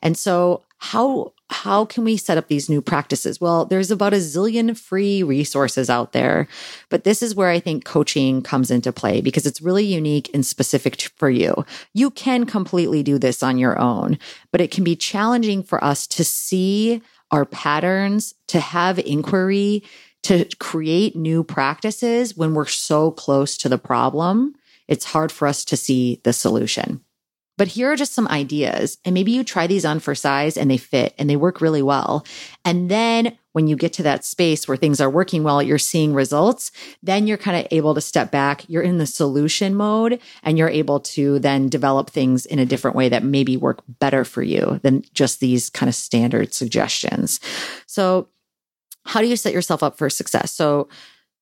And 0.00 0.16
so 0.16 0.62
how 0.78 1.32
how 1.50 1.86
can 1.86 2.04
we 2.04 2.18
set 2.18 2.36
up 2.36 2.48
these 2.48 2.68
new 2.68 2.82
practices? 2.82 3.40
Well, 3.40 3.64
there's 3.64 3.90
about 3.90 4.12
a 4.12 4.18
zillion 4.18 4.76
free 4.76 5.22
resources 5.22 5.88
out 5.88 6.12
there, 6.12 6.46
but 6.90 7.04
this 7.04 7.22
is 7.22 7.34
where 7.34 7.48
I 7.48 7.58
think 7.58 7.86
coaching 7.86 8.42
comes 8.42 8.70
into 8.70 8.92
play 8.92 9.22
because 9.22 9.46
it's 9.46 9.62
really 9.62 9.86
unique 9.86 10.30
and 10.34 10.44
specific 10.44 11.00
for 11.16 11.30
you. 11.30 11.64
You 11.94 12.10
can 12.10 12.44
completely 12.44 13.02
do 13.02 13.18
this 13.18 13.42
on 13.42 13.56
your 13.56 13.78
own, 13.78 14.18
but 14.52 14.60
it 14.60 14.70
can 14.70 14.84
be 14.84 14.94
challenging 14.94 15.62
for 15.62 15.82
us 15.82 16.06
to 16.08 16.24
see 16.24 17.00
our 17.30 17.44
patterns, 17.44 18.34
to 18.48 18.60
have 18.60 18.98
inquiry, 18.98 19.82
to 20.24 20.46
create 20.58 21.16
new 21.16 21.44
practices 21.44 22.36
when 22.36 22.54
we're 22.54 22.66
so 22.66 23.10
close 23.10 23.56
to 23.58 23.68
the 23.68 23.78
problem. 23.78 24.54
It's 24.86 25.04
hard 25.04 25.30
for 25.30 25.46
us 25.46 25.64
to 25.66 25.76
see 25.76 26.20
the 26.24 26.32
solution. 26.32 27.02
But 27.56 27.68
here 27.68 27.90
are 27.90 27.96
just 27.96 28.14
some 28.14 28.28
ideas. 28.28 28.98
And 29.04 29.14
maybe 29.14 29.32
you 29.32 29.42
try 29.42 29.66
these 29.66 29.84
on 29.84 29.98
for 29.98 30.14
size 30.14 30.56
and 30.56 30.70
they 30.70 30.76
fit 30.76 31.14
and 31.18 31.28
they 31.28 31.36
work 31.36 31.60
really 31.60 31.82
well. 31.82 32.24
And 32.64 32.88
then 32.88 33.36
when 33.58 33.66
you 33.66 33.74
get 33.74 33.92
to 33.94 34.04
that 34.04 34.24
space 34.24 34.68
where 34.68 34.76
things 34.76 35.00
are 35.00 35.10
working 35.10 35.42
well, 35.42 35.60
you're 35.60 35.78
seeing 35.78 36.14
results, 36.14 36.70
then 37.02 37.26
you're 37.26 37.36
kind 37.36 37.58
of 37.58 37.66
able 37.72 37.92
to 37.92 38.00
step 38.00 38.30
back. 38.30 38.64
You're 38.68 38.84
in 38.84 38.98
the 38.98 39.04
solution 39.04 39.74
mode 39.74 40.20
and 40.44 40.56
you're 40.56 40.68
able 40.68 41.00
to 41.00 41.40
then 41.40 41.68
develop 41.68 42.08
things 42.08 42.46
in 42.46 42.60
a 42.60 42.64
different 42.64 42.96
way 42.96 43.08
that 43.08 43.24
maybe 43.24 43.56
work 43.56 43.82
better 43.88 44.24
for 44.24 44.44
you 44.44 44.78
than 44.84 45.02
just 45.12 45.40
these 45.40 45.70
kind 45.70 45.88
of 45.88 45.96
standard 45.96 46.54
suggestions. 46.54 47.40
So 47.86 48.28
how 49.04 49.20
do 49.20 49.26
you 49.26 49.34
set 49.34 49.52
yourself 49.52 49.82
up 49.82 49.98
for 49.98 50.08
success? 50.08 50.52
So 50.52 50.88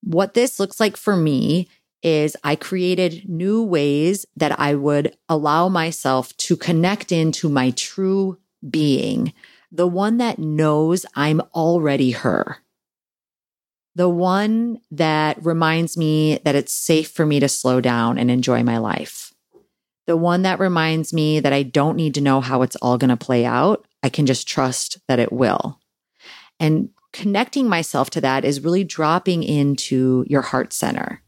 what 0.03 0.33
this 0.33 0.59
looks 0.59 0.81
like 0.81 0.97
for 0.97 1.17
me 1.17 1.69
is 2.03 2.35
I 2.43 2.57
created 2.57 3.29
new 3.29 3.63
ways 3.63 4.25
that 4.37 4.59
I 4.59 4.75
would 4.75 5.15
allow 5.29 5.69
myself 5.69 6.35
to 6.39 6.57
connect 6.57 7.13
into 7.13 7.51
my 7.51 7.73
true 7.73 8.39
being, 8.71 9.35
the 9.71 9.87
one 9.87 10.19
that 10.19 10.39
knows 10.39 11.07
I'm 11.15 11.41
already 11.55 12.13
her. 12.13 12.59
The 13.95 14.09
one 14.09 14.81
that 14.91 15.43
reminds 15.45 15.97
me 15.97 16.39
that 16.45 16.55
it's 16.55 16.73
safe 16.73 17.11
for 17.11 17.25
me 17.25 17.41
to 17.41 17.49
slow 17.49 17.81
down 17.81 18.19
and 18.19 18.31
enjoy 18.31 18.63
my 18.63 18.79
life. 18.79 19.33
The 20.07 20.17
one 20.17 20.43
that 20.43 20.61
reminds 20.61 21.13
me 21.13 21.41
that 21.41 21.53
I 21.53 21.63
don't 21.63 21.97
need 21.97 22.15
to 22.15 22.21
know 22.21 22.41
how 22.41 22.63
it's 22.63 22.77
all 22.77 22.99
going 22.99 23.11
to 23.11 23.17
play 23.17 23.45
out. 23.45 23.87
I 24.03 24.09
can 24.09 24.27
just 24.27 24.47
trust 24.47 24.99
that 25.09 25.19
it 25.19 25.33
will. 25.33 25.81
And 26.61 26.91
connecting 27.13 27.69
myself 27.69 28.11
to 28.11 28.21
that 28.21 28.45
is 28.45 28.61
really 28.61 28.85
dropping 28.85 29.43
into 29.43 30.25
your 30.29 30.43
heart 30.43 30.73
center 30.73 31.23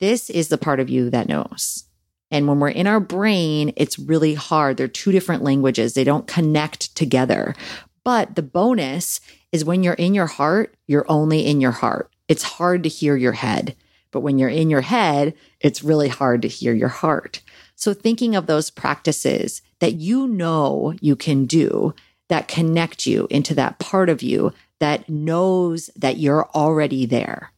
this 0.00 0.30
is 0.30 0.48
the 0.48 0.58
part 0.58 0.80
of 0.80 0.88
you 0.88 1.10
that 1.10 1.28
knows. 1.28 1.84
And 2.30 2.46
when 2.46 2.60
we're 2.60 2.68
in 2.68 2.86
our 2.86 3.00
brain, 3.00 3.72
it's 3.76 3.98
really 3.98 4.34
hard. 4.34 4.76
They're 4.76 4.88
two 4.88 5.12
different 5.12 5.42
languages. 5.42 5.94
They 5.94 6.04
don't 6.04 6.26
connect 6.26 6.94
together. 6.94 7.54
But 8.04 8.36
the 8.36 8.42
bonus 8.42 9.20
is 9.52 9.64
when 9.64 9.82
you're 9.82 9.94
in 9.94 10.14
your 10.14 10.26
heart, 10.26 10.74
you're 10.86 11.10
only 11.10 11.46
in 11.46 11.60
your 11.60 11.72
heart. 11.72 12.10
It's 12.28 12.42
hard 12.42 12.82
to 12.84 12.88
hear 12.88 13.16
your 13.16 13.32
head. 13.32 13.76
But 14.12 14.20
when 14.20 14.38
you're 14.38 14.48
in 14.48 14.70
your 14.70 14.80
head, 14.80 15.34
it's 15.60 15.84
really 15.84 16.08
hard 16.08 16.42
to 16.42 16.48
hear 16.48 16.72
your 16.72 16.88
heart. 16.88 17.42
So 17.74 17.94
thinking 17.94 18.34
of 18.34 18.46
those 18.46 18.70
practices 18.70 19.62
that 19.80 19.94
you 19.94 20.26
know 20.26 20.94
you 21.00 21.16
can 21.16 21.46
do 21.46 21.94
that 22.28 22.48
connect 22.48 23.06
you 23.06 23.26
into 23.30 23.54
that 23.54 23.78
part 23.78 24.08
of 24.08 24.22
you 24.22 24.52
that 24.78 25.08
knows 25.08 25.90
that 25.96 26.18
you're 26.18 26.48
already 26.50 27.06
there 27.06 27.52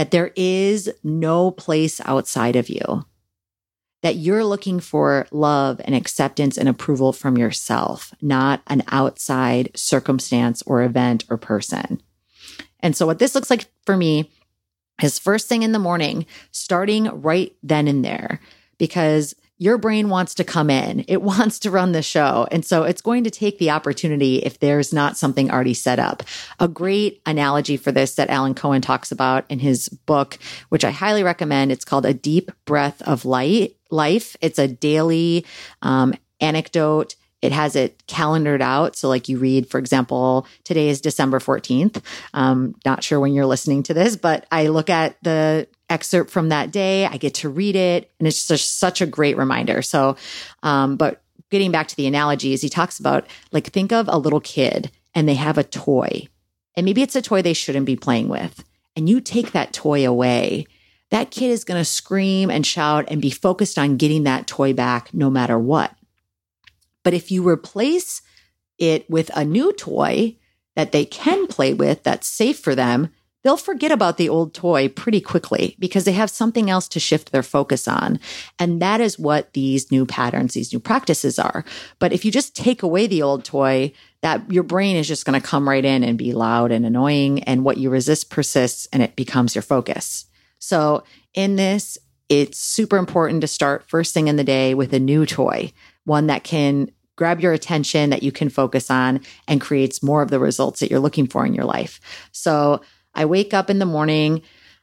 that 0.00 0.10
there 0.12 0.32
is 0.34 0.90
no 1.04 1.50
place 1.50 2.00
outside 2.06 2.56
of 2.56 2.70
you, 2.70 3.04
that 4.02 4.16
you're 4.16 4.44
looking 4.44 4.80
for 4.80 5.26
love 5.30 5.80
and 5.84 5.94
acceptance 5.94 6.56
and 6.56 6.68
approval 6.68 7.12
from 7.12 7.36
yourself, 7.36 8.14
not 8.20 8.62
an 8.66 8.82
outside 8.88 9.70
circumstance 9.74 10.62
or 10.62 10.82
event 10.82 11.24
or 11.28 11.36
person. 11.36 12.02
And 12.80 12.96
so, 12.96 13.06
what 13.06 13.18
this 13.18 13.34
looks 13.34 13.50
like 13.50 13.66
for 13.84 13.96
me 13.96 14.30
is 15.02 15.18
first 15.18 15.48
thing 15.48 15.62
in 15.62 15.72
the 15.72 15.78
morning, 15.78 16.26
starting 16.50 17.04
right 17.20 17.54
then 17.62 17.88
and 17.88 18.04
there, 18.04 18.40
because 18.78 19.34
your 19.60 19.76
brain 19.76 20.08
wants 20.08 20.34
to 20.34 20.44
come 20.44 20.70
in. 20.70 21.04
It 21.06 21.20
wants 21.22 21.58
to 21.60 21.70
run 21.70 21.92
the 21.92 22.02
show. 22.02 22.48
And 22.50 22.64
so 22.64 22.82
it's 22.82 23.02
going 23.02 23.24
to 23.24 23.30
take 23.30 23.58
the 23.58 23.70
opportunity 23.70 24.38
if 24.38 24.58
there's 24.58 24.92
not 24.92 25.18
something 25.18 25.50
already 25.50 25.74
set 25.74 25.98
up. 25.98 26.22
A 26.58 26.66
great 26.66 27.20
analogy 27.26 27.76
for 27.76 27.92
this 27.92 28.14
that 28.14 28.30
Alan 28.30 28.54
Cohen 28.54 28.80
talks 28.80 29.12
about 29.12 29.44
in 29.50 29.58
his 29.58 29.88
book, 29.90 30.38
which 30.70 30.84
I 30.84 30.90
highly 30.90 31.22
recommend. 31.22 31.70
It's 31.70 31.84
called 31.84 32.06
A 32.06 32.14
Deep 32.14 32.50
Breath 32.64 33.02
of 33.02 33.26
Light 33.26 33.76
Life. 33.90 34.36
It's 34.40 34.58
a 34.58 34.68
daily 34.68 35.44
um, 35.82 36.14
anecdote 36.40 37.16
it 37.42 37.52
has 37.52 37.74
it 37.74 38.02
calendared 38.06 38.60
out. 38.60 38.96
So, 38.96 39.08
like 39.08 39.28
you 39.28 39.38
read, 39.38 39.68
for 39.68 39.78
example, 39.78 40.46
today 40.64 40.88
is 40.88 41.00
December 41.00 41.38
14th. 41.38 42.02
Um, 42.34 42.74
not 42.84 43.02
sure 43.02 43.18
when 43.18 43.32
you're 43.32 43.46
listening 43.46 43.82
to 43.84 43.94
this, 43.94 44.16
but 44.16 44.46
I 44.50 44.68
look 44.68 44.90
at 44.90 45.16
the 45.22 45.66
excerpt 45.88 46.30
from 46.30 46.50
that 46.50 46.70
day. 46.70 47.06
I 47.06 47.16
get 47.16 47.34
to 47.34 47.48
read 47.48 47.76
it, 47.76 48.10
and 48.18 48.28
it's 48.28 48.46
just 48.46 48.78
such 48.78 49.00
a 49.00 49.06
great 49.06 49.36
reminder. 49.36 49.80
So, 49.80 50.16
um, 50.62 50.96
but 50.96 51.22
getting 51.50 51.72
back 51.72 51.88
to 51.88 51.96
the 51.96 52.06
analogies, 52.06 52.60
he 52.60 52.68
talks 52.68 52.98
about 52.98 53.26
like 53.52 53.68
think 53.68 53.92
of 53.92 54.06
a 54.08 54.18
little 54.18 54.40
kid 54.40 54.90
and 55.14 55.28
they 55.28 55.34
have 55.34 55.58
a 55.58 55.64
toy, 55.64 56.28
and 56.76 56.84
maybe 56.84 57.02
it's 57.02 57.16
a 57.16 57.22
toy 57.22 57.40
they 57.42 57.54
shouldn't 57.54 57.86
be 57.86 57.96
playing 57.96 58.28
with, 58.28 58.64
and 58.96 59.08
you 59.08 59.20
take 59.20 59.52
that 59.52 59.72
toy 59.72 60.06
away. 60.06 60.66
That 61.10 61.30
kid 61.30 61.50
is 61.50 61.64
going 61.64 61.80
to 61.80 61.84
scream 61.84 62.50
and 62.50 62.66
shout 62.66 63.06
and 63.08 63.20
be 63.20 63.30
focused 63.30 63.78
on 63.78 63.96
getting 63.96 64.24
that 64.24 64.46
toy 64.46 64.72
back 64.72 65.12
no 65.12 65.30
matter 65.30 65.58
what. 65.58 65.94
But 67.02 67.14
if 67.14 67.30
you 67.30 67.46
replace 67.46 68.22
it 68.78 69.08
with 69.10 69.30
a 69.34 69.44
new 69.44 69.72
toy 69.72 70.36
that 70.76 70.92
they 70.92 71.04
can 71.04 71.46
play 71.46 71.74
with 71.74 72.02
that's 72.02 72.26
safe 72.26 72.58
for 72.58 72.74
them, 72.74 73.10
they'll 73.42 73.56
forget 73.56 73.90
about 73.90 74.18
the 74.18 74.28
old 74.28 74.54
toy 74.54 74.88
pretty 74.88 75.20
quickly 75.20 75.76
because 75.78 76.04
they 76.04 76.12
have 76.12 76.30
something 76.30 76.68
else 76.68 76.88
to 76.88 77.00
shift 77.00 77.32
their 77.32 77.42
focus 77.42 77.88
on. 77.88 78.20
And 78.58 78.80
that 78.82 79.00
is 79.00 79.18
what 79.18 79.52
these 79.54 79.90
new 79.90 80.06
patterns, 80.06 80.54
these 80.54 80.72
new 80.72 80.80
practices 80.80 81.38
are. 81.38 81.64
But 81.98 82.12
if 82.12 82.24
you 82.24 82.30
just 82.30 82.54
take 82.54 82.82
away 82.82 83.06
the 83.06 83.22
old 83.22 83.44
toy, 83.44 83.92
that 84.22 84.50
your 84.52 84.62
brain 84.62 84.96
is 84.96 85.08
just 85.08 85.24
going 85.24 85.40
to 85.40 85.46
come 85.46 85.68
right 85.68 85.84
in 85.84 86.04
and 86.04 86.18
be 86.18 86.34
loud 86.34 86.70
and 86.70 86.84
annoying. 86.84 87.42
And 87.44 87.64
what 87.64 87.78
you 87.78 87.88
resist 87.88 88.30
persists 88.30 88.86
and 88.92 89.02
it 89.02 89.16
becomes 89.16 89.54
your 89.54 89.62
focus. 89.62 90.26
So 90.60 91.02
in 91.34 91.56
this, 91.56 91.98
it's 92.28 92.58
super 92.58 92.96
important 92.96 93.40
to 93.40 93.48
start 93.48 93.88
first 93.88 94.14
thing 94.14 94.28
in 94.28 94.36
the 94.36 94.44
day 94.44 94.74
with 94.74 94.92
a 94.92 95.00
new 95.00 95.26
toy, 95.26 95.72
one 96.04 96.28
that 96.28 96.44
can 96.44 96.92
grab 97.16 97.40
your 97.40 97.52
attention 97.52 98.10
that 98.10 98.22
you 98.22 98.30
can 98.30 98.48
focus 98.48 98.90
on 98.90 99.20
and 99.48 99.60
creates 99.60 100.02
more 100.02 100.22
of 100.22 100.30
the 100.30 100.38
results 100.38 100.80
that 100.80 100.90
you're 100.90 101.00
looking 101.00 101.26
for 101.26 101.44
in 101.44 101.52
your 101.52 101.64
life. 101.64 102.00
So 102.30 102.80
I 103.14 103.24
wake 103.24 103.52
up 103.52 103.68
in 103.68 103.80
the 103.80 103.84
morning, 103.84 104.42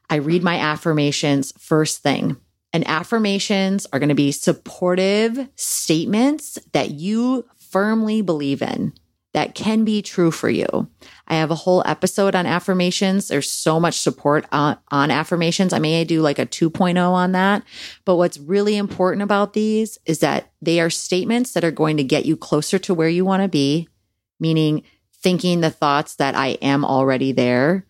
I 0.10 0.16
read 0.16 0.44
my 0.44 0.60
affirmations 0.60 1.54
first 1.58 2.04
thing. 2.04 2.38
And 2.74 2.88
affirmations 2.88 3.88
are 3.92 4.00
going 4.00 4.10
to 4.10 4.16
be 4.16 4.32
supportive 4.32 5.48
statements 5.56 6.60
that 6.74 6.92
you 6.92 7.46
firmly 7.56 8.22
believe 8.22 8.62
in 8.62 8.94
that 9.38 9.54
can 9.54 9.86
be 9.86 10.02
true 10.02 10.32
for 10.32 10.50
you. 10.50 10.90
I 11.28 11.36
have 11.36 11.52
a 11.52 11.56
whole 11.56 11.84
episode 11.86 12.34
on 12.34 12.48
affirmations. 12.48 13.28
There's 13.28 13.48
so 13.48 13.80
much 13.80 14.00
support 14.00 14.48
on, 14.52 14.80
on 14.90 15.12
affirmations. 15.12 15.74
I 15.74 15.78
may 15.78 16.04
do 16.06 16.24
like 16.24 16.40
a 16.40 16.48
2.0 16.48 16.98
on 17.12 17.34
that. 17.34 17.62
But 18.04 18.16
what's 18.16 18.40
really 18.40 18.76
important 18.76 19.22
about 19.22 19.54
these 19.54 20.00
is 20.08 20.18
that 20.22 20.52
they 20.60 20.80
are 20.80 20.90
statements 20.90 21.52
that 21.52 21.64
are 21.64 21.70
going 21.70 21.98
to 21.98 22.04
get 22.04 22.26
you 22.26 22.36
closer 22.36 22.80
to 22.80 22.96
where 22.96 23.10
you 23.10 23.26
want 23.26 23.44
to 23.44 23.48
be, 23.48 23.88
meaning 24.40 24.82
thinking 25.14 25.62
the 25.62 25.70
thoughts 25.70 26.16
that 26.16 26.34
I 26.34 26.58
am 26.64 26.84
already 26.84 27.32
there 27.32 27.86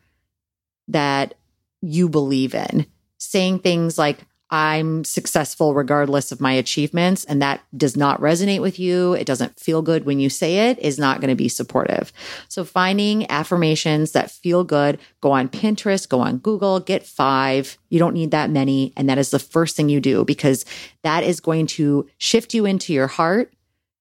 that 0.90 1.36
you 1.80 2.10
believe 2.10 2.56
in. 2.56 2.88
Saying 3.20 3.60
things 3.60 3.98
like, 3.98 4.20
I'm 4.50 5.04
successful 5.04 5.74
regardless 5.74 6.32
of 6.32 6.40
my 6.40 6.54
achievements, 6.54 7.26
and 7.26 7.42
that 7.42 7.62
does 7.76 7.98
not 7.98 8.22
resonate 8.22 8.62
with 8.62 8.80
you. 8.80 9.14
It 9.14 9.26
doesn't 9.26 9.60
feel 9.60 9.82
good 9.82 10.06
when 10.06 10.20
you 10.20 10.30
say 10.30 10.70
it, 10.70 10.80
is 10.80 10.98
not 10.98 11.20
going 11.20 11.30
to 11.30 11.36
be 11.36 11.50
supportive. 11.50 12.14
So, 12.48 12.64
finding 12.64 13.30
affirmations 13.30 14.14
that 14.14 14.32
feel 14.32 14.64
good, 14.64 15.00
go 15.20 15.32
on 15.32 15.50
Pinterest, 15.50 16.08
go 16.08 16.20
on 16.22 16.38
Google, 16.38 16.80
get 16.80 17.06
five. 17.06 17.78
You 17.90 18.00
don't 18.00 18.14
need 18.14 18.32
that 18.32 18.50
many. 18.50 18.94
And 18.96 19.10
that 19.10 19.18
is 19.18 19.32
the 19.32 19.40
first 19.40 19.76
thing 19.76 19.90
you 19.90 20.00
do 20.00 20.24
because 20.24 20.64
that 21.04 21.24
is 21.24 21.40
going 21.40 21.68
to 21.68 22.08
shift 22.18 22.54
you 22.54 22.66
into 22.66 22.94
your 22.94 23.08
heart 23.08 23.54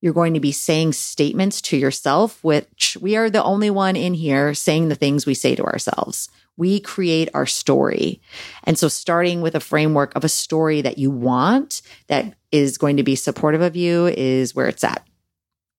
you're 0.03 0.13
going 0.13 0.35
to 0.35 0.41
be 0.41 0.53
saying 0.53 0.93
statements 0.93 1.61
to 1.63 1.77
yourself, 1.77 2.45
which 2.45 2.97
we 3.01 3.17
are 3.17 3.31
the 3.31 3.43
only 3.43 3.71
one 3.71 3.97
in 3.97 4.15
here 4.15 4.55
saying 4.55 4.89
the 4.89 4.95
things 4.95 5.27
we 5.27 5.35
say 5.35 5.55
to 5.57 5.65
ourselves. 5.65 6.29
We 6.57 6.81
create 6.81 7.29
our 7.35 7.47
story. 7.47 8.21
And 8.65 8.79
so 8.79 8.89
starting 8.89 9.43
with 9.43 9.55
a 9.55 9.61
framework 9.61 10.15
of 10.17 10.25
a 10.25 10.29
story 10.29 10.81
that 10.83 10.99
you 10.99 11.11
want 11.11 11.83
that 12.09 12.35
is 12.53 12.79
going 12.79 12.97
to 12.97 13.03
be 13.03 13.17
supportive 13.17 13.61
of 13.61 13.77
you 13.77 14.07
is 14.07 14.55
where 14.55 14.69
it's 14.69 14.85
at. 14.85 15.07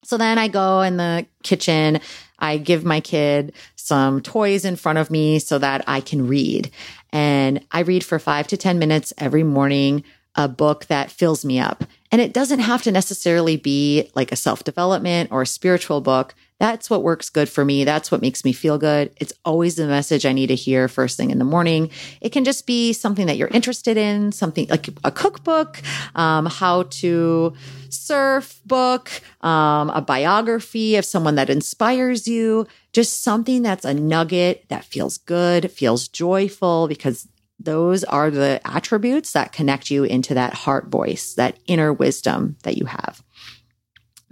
So 0.03 0.17
then 0.17 0.37
I 0.37 0.47
go 0.47 0.81
in 0.81 0.97
the 0.97 1.25
kitchen. 1.43 1.99
I 2.39 2.57
give 2.57 2.85
my 2.85 2.99
kid 3.01 3.53
some 3.75 4.21
toys 4.21 4.63
in 4.63 4.75
front 4.75 4.99
of 4.99 5.09
me 5.09 5.39
so 5.39 5.57
that 5.57 5.83
I 5.87 6.01
can 6.01 6.27
read. 6.27 6.71
And 7.11 7.65
I 7.71 7.79
read 7.81 8.03
for 8.05 8.19
five 8.19 8.47
to 8.47 8.57
10 8.57 8.79
minutes 8.79 9.11
every 9.17 9.43
morning 9.43 10.03
a 10.37 10.47
book 10.47 10.85
that 10.85 11.11
fills 11.11 11.43
me 11.43 11.59
up. 11.59 11.83
And 12.11 12.21
it 12.21 12.31
doesn't 12.31 12.59
have 12.59 12.83
to 12.83 12.91
necessarily 12.91 13.57
be 13.57 14.09
like 14.15 14.31
a 14.31 14.37
self 14.37 14.63
development 14.63 15.31
or 15.31 15.41
a 15.41 15.47
spiritual 15.47 15.99
book. 15.99 16.35
That's 16.59 16.89
what 16.89 17.03
works 17.03 17.29
good 17.29 17.49
for 17.49 17.63
me. 17.65 17.83
That's 17.83 18.11
what 18.11 18.21
makes 18.21 18.43
me 18.43 18.51
feel 18.51 18.79
good. 18.79 19.11
It's 19.17 19.33
always 19.45 19.75
the 19.75 19.85
message 19.87 20.25
I 20.25 20.31
need 20.31 20.47
to 20.47 20.55
hear 20.55 20.87
first 20.87 21.17
thing 21.17 21.29
in 21.29 21.37
the 21.37 21.45
morning. 21.45 21.91
It 22.21 22.31
can 22.31 22.45
just 22.45 22.65
be 22.65 22.93
something 22.93 23.27
that 23.27 23.37
you're 23.37 23.49
interested 23.49 23.97
in, 23.97 24.31
something 24.31 24.67
like 24.69 24.87
a 25.03 25.11
cookbook, 25.11 25.81
um, 26.15 26.47
how 26.47 26.83
to 26.83 27.53
surf 27.89 28.59
book, 28.65 29.11
um, 29.41 29.89
a 29.91 30.01
biography 30.01 30.95
of 30.95 31.05
someone 31.05 31.35
that 31.35 31.49
inspires 31.49 32.27
you, 32.27 32.65
just 32.91 33.21
something 33.21 33.61
that's 33.61 33.85
a 33.85 33.93
nugget 33.93 34.65
that 34.69 34.85
feels 34.85 35.19
good, 35.19 35.71
feels 35.71 36.07
joyful 36.07 36.87
because 36.87 37.27
those 37.59 38.03
are 38.03 38.29
the 38.29 38.61
attributes 38.65 39.31
that 39.31 39.51
connect 39.51 39.89
you 39.89 40.03
into 40.03 40.33
that 40.35 40.53
heart 40.53 40.87
voice, 40.87 41.33
that 41.33 41.57
inner 41.65 41.91
wisdom 41.91 42.57
that 42.63 42.77
you 42.77 42.85
have. 42.85 43.23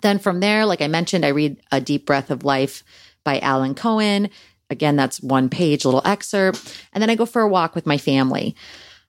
Then 0.01 0.19
from 0.19 0.39
there, 0.39 0.65
like 0.65 0.81
I 0.81 0.87
mentioned, 0.87 1.25
I 1.25 1.29
read 1.29 1.61
A 1.71 1.81
Deep 1.81 2.05
Breath 2.05 2.29
of 2.29 2.43
Life 2.43 2.83
by 3.23 3.39
Alan 3.39 3.73
Cohen. 3.73 4.29
Again, 4.69 4.95
that's 4.95 5.21
one 5.21 5.49
page, 5.49 5.85
little 5.85 6.01
excerpt. 6.05 6.85
And 6.93 7.01
then 7.01 7.09
I 7.09 7.15
go 7.15 7.25
for 7.25 7.41
a 7.41 7.47
walk 7.47 7.75
with 7.75 7.85
my 7.85 7.97
family. 7.97 8.55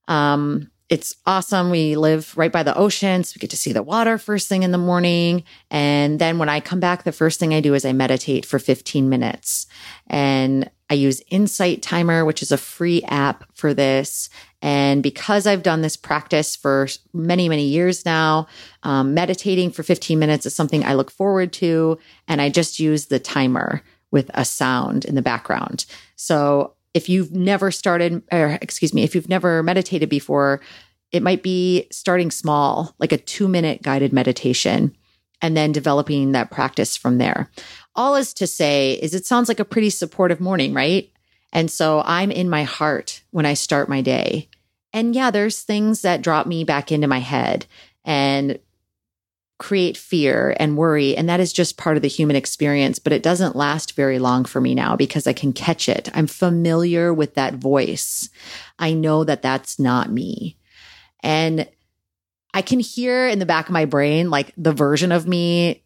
Um, 0.08 0.70
it's 0.88 1.16
awesome. 1.26 1.70
We 1.70 1.96
live 1.96 2.36
right 2.36 2.52
by 2.52 2.62
the 2.62 2.76
ocean, 2.76 3.24
so 3.24 3.34
we 3.36 3.40
get 3.40 3.50
to 3.50 3.56
see 3.56 3.72
the 3.72 3.82
water 3.82 4.18
first 4.18 4.48
thing 4.48 4.62
in 4.62 4.70
the 4.70 4.78
morning. 4.78 5.42
And 5.70 6.18
then 6.18 6.38
when 6.38 6.48
I 6.48 6.60
come 6.60 6.78
back, 6.78 7.02
the 7.02 7.12
first 7.12 7.40
thing 7.40 7.52
I 7.52 7.60
do 7.60 7.74
is 7.74 7.84
I 7.84 7.92
meditate 7.92 8.46
for 8.46 8.58
15 8.58 9.08
minutes. 9.08 9.66
And 10.06 10.70
I 10.88 10.94
use 10.94 11.22
Insight 11.28 11.82
Timer, 11.82 12.24
which 12.24 12.42
is 12.42 12.52
a 12.52 12.58
free 12.58 13.02
app 13.04 13.44
for 13.54 13.74
this. 13.74 14.30
And 14.62 15.02
because 15.02 15.46
I've 15.46 15.62
done 15.62 15.82
this 15.82 15.96
practice 15.96 16.54
for 16.54 16.88
many, 17.12 17.48
many 17.48 17.64
years 17.64 18.04
now, 18.04 18.46
um, 18.82 19.14
meditating 19.14 19.70
for 19.72 19.82
15 19.82 20.18
minutes 20.18 20.46
is 20.46 20.54
something 20.54 20.84
I 20.84 20.94
look 20.94 21.10
forward 21.10 21.52
to. 21.54 21.98
And 22.28 22.40
I 22.40 22.48
just 22.48 22.78
use 22.78 23.06
the 23.06 23.18
timer 23.18 23.82
with 24.10 24.30
a 24.34 24.44
sound 24.44 25.04
in 25.04 25.14
the 25.14 25.22
background. 25.22 25.86
So 26.14 26.74
if 26.94 27.08
you've 27.08 27.32
never 27.32 27.70
started, 27.70 28.22
or 28.32 28.58
excuse 28.62 28.94
me, 28.94 29.02
if 29.02 29.14
you've 29.14 29.28
never 29.28 29.62
meditated 29.62 30.08
before, 30.08 30.60
it 31.12 31.22
might 31.22 31.42
be 31.42 31.86
starting 31.90 32.30
small, 32.30 32.94
like 32.98 33.12
a 33.12 33.18
two 33.18 33.48
minute 33.48 33.82
guided 33.82 34.12
meditation, 34.12 34.96
and 35.42 35.56
then 35.56 35.72
developing 35.72 36.32
that 36.32 36.50
practice 36.50 36.96
from 36.96 37.18
there. 37.18 37.50
All 37.96 38.14
is 38.14 38.32
to 38.34 38.46
say 38.46 38.92
is 38.92 39.14
it 39.14 39.26
sounds 39.26 39.48
like 39.48 39.60
a 39.60 39.64
pretty 39.64 39.90
supportive 39.90 40.40
morning, 40.40 40.74
right? 40.74 41.10
And 41.52 41.70
so 41.70 42.02
I'm 42.04 42.30
in 42.30 42.50
my 42.50 42.64
heart 42.64 43.22
when 43.30 43.46
I 43.46 43.54
start 43.54 43.88
my 43.88 44.02
day. 44.02 44.48
And 44.92 45.14
yeah, 45.14 45.30
there's 45.30 45.62
things 45.62 46.02
that 46.02 46.22
drop 46.22 46.46
me 46.46 46.64
back 46.64 46.92
into 46.92 47.08
my 47.08 47.18
head 47.18 47.66
and 48.04 48.58
create 49.58 49.96
fear 49.96 50.54
and 50.60 50.76
worry. 50.76 51.16
And 51.16 51.28
that 51.28 51.40
is 51.40 51.52
just 51.52 51.78
part 51.78 51.96
of 51.96 52.02
the 52.02 52.08
human 52.08 52.36
experience, 52.36 52.98
but 52.98 53.12
it 53.12 53.22
doesn't 53.22 53.56
last 53.56 53.96
very 53.96 54.18
long 54.18 54.44
for 54.44 54.60
me 54.60 54.74
now 54.74 54.96
because 54.96 55.26
I 55.26 55.32
can 55.32 55.52
catch 55.52 55.88
it. 55.88 56.10
I'm 56.14 56.26
familiar 56.26 57.12
with 57.12 57.34
that 57.34 57.54
voice. 57.54 58.28
I 58.78 58.92
know 58.92 59.24
that 59.24 59.42
that's 59.42 59.78
not 59.78 60.10
me. 60.10 60.58
And 61.22 61.66
I 62.52 62.62
can 62.62 62.80
hear 62.80 63.26
in 63.26 63.38
the 63.38 63.46
back 63.46 63.66
of 63.66 63.72
my 63.72 63.86
brain, 63.86 64.30
like 64.30 64.52
the 64.56 64.72
version 64.72 65.12
of 65.12 65.26
me 65.26 65.82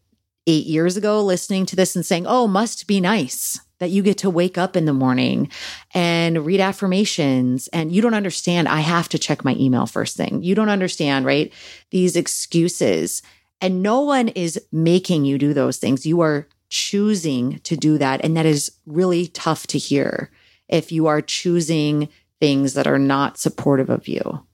eight 0.50 0.66
years 0.66 0.96
ago 0.96 1.22
listening 1.22 1.64
to 1.66 1.76
this 1.76 1.94
and 1.94 2.04
saying, 2.04 2.26
Oh, 2.26 2.46
must 2.46 2.86
be 2.86 3.00
nice 3.00 3.60
that 3.78 3.90
you 3.90 4.02
get 4.02 4.18
to 4.18 4.28
wake 4.28 4.58
up 4.58 4.76
in 4.76 4.84
the 4.84 4.92
morning 4.92 5.50
and 5.94 6.44
read 6.44 6.60
affirmations. 6.60 7.68
And 7.68 7.92
you 7.92 8.02
don't 8.02 8.14
understand. 8.14 8.68
I 8.68 8.80
have 8.80 9.08
to 9.10 9.18
check 9.18 9.44
my 9.44 9.54
email 9.54 9.86
first 9.86 10.16
thing. 10.16 10.42
You 10.42 10.54
don't 10.54 10.68
understand, 10.68 11.24
right? 11.24 11.52
These 11.90 12.16
excuses 12.16 13.22
and 13.60 13.82
no 13.82 14.00
one 14.00 14.28
is 14.28 14.60
making 14.72 15.24
you 15.24 15.38
do 15.38 15.54
those 15.54 15.76
things. 15.78 16.06
You 16.06 16.20
are 16.20 16.48
choosing 16.68 17.58
to 17.60 17.76
do 17.76 17.98
that. 17.98 18.24
And 18.24 18.36
that 18.36 18.46
is 18.46 18.72
really 18.86 19.26
tough 19.28 19.66
to 19.68 19.78
hear 19.78 20.30
if 20.68 20.90
you 20.92 21.06
are 21.06 21.20
choosing 21.20 22.08
things 22.40 22.74
that 22.74 22.86
are 22.86 22.98
not 22.98 23.38
supportive 23.38 23.90
of 23.90 24.08
you. 24.08 24.44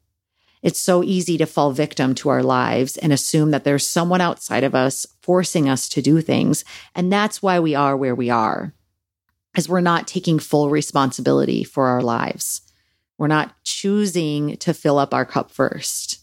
It's 0.66 0.80
so 0.80 1.04
easy 1.04 1.38
to 1.38 1.46
fall 1.46 1.70
victim 1.70 2.12
to 2.16 2.28
our 2.28 2.42
lives 2.42 2.96
and 2.96 3.12
assume 3.12 3.52
that 3.52 3.62
there's 3.62 3.86
someone 3.86 4.20
outside 4.20 4.64
of 4.64 4.74
us 4.74 5.06
forcing 5.22 5.68
us 5.68 5.88
to 5.90 6.02
do 6.02 6.20
things. 6.20 6.64
And 6.92 7.12
that's 7.12 7.40
why 7.40 7.60
we 7.60 7.76
are 7.76 7.96
where 7.96 8.16
we 8.16 8.30
are, 8.30 8.74
as 9.54 9.68
we're 9.68 9.80
not 9.80 10.08
taking 10.08 10.40
full 10.40 10.68
responsibility 10.68 11.62
for 11.62 11.86
our 11.86 12.02
lives. 12.02 12.62
We're 13.16 13.28
not 13.28 13.54
choosing 13.62 14.56
to 14.56 14.74
fill 14.74 14.98
up 14.98 15.14
our 15.14 15.24
cup 15.24 15.52
first. 15.52 16.18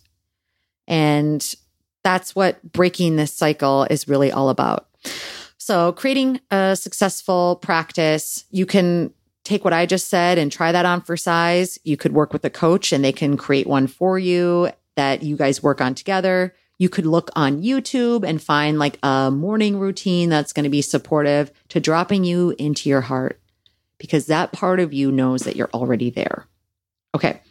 And 0.89 1.55
that's 2.03 2.35
what 2.35 2.61
breaking 2.69 3.15
this 3.15 3.31
cycle 3.31 3.87
is 3.89 4.09
really 4.09 4.29
all 4.29 4.49
about. 4.49 4.89
So, 5.57 5.93
creating 5.93 6.41
a 6.51 6.75
successful 6.75 7.55
practice, 7.61 8.43
you 8.51 8.65
can 8.65 9.13
take 9.43 9.63
what 9.63 9.73
I 9.73 9.85
just 9.85 10.07
said 10.07 10.37
and 10.37 10.51
try 10.51 10.71
that 10.71 10.85
on 10.85 11.01
for 11.01 11.17
size. 11.17 11.77
You 11.83 11.97
could 11.97 12.13
work 12.13 12.33
with 12.33 12.45
a 12.45 12.49
coach 12.49 12.91
and 12.91 13.03
they 13.03 13.11
can 13.11 13.37
create 13.37 13.67
one 13.67 13.87
for 13.87 14.17
you 14.17 14.69
that 14.95 15.23
you 15.23 15.35
guys 15.35 15.63
work 15.63 15.81
on 15.81 15.95
together. 15.95 16.55
You 16.77 16.89
could 16.89 17.05
look 17.05 17.29
on 17.35 17.61
YouTube 17.61 18.27
and 18.27 18.41
find 18.41 18.79
like 18.79 18.97
a 19.03 19.31
morning 19.31 19.79
routine 19.79 20.29
that's 20.29 20.53
going 20.53 20.63
to 20.63 20.69
be 20.69 20.81
supportive 20.81 21.51
to 21.69 21.79
dropping 21.79 22.23
you 22.23 22.55
into 22.57 22.89
your 22.89 23.01
heart 23.01 23.39
because 23.97 24.25
that 24.25 24.51
part 24.51 24.79
of 24.79 24.93
you 24.93 25.11
knows 25.11 25.43
that 25.43 25.55
you're 25.55 25.69
already 25.73 26.09
there. 26.09 26.47
Okay. 27.15 27.41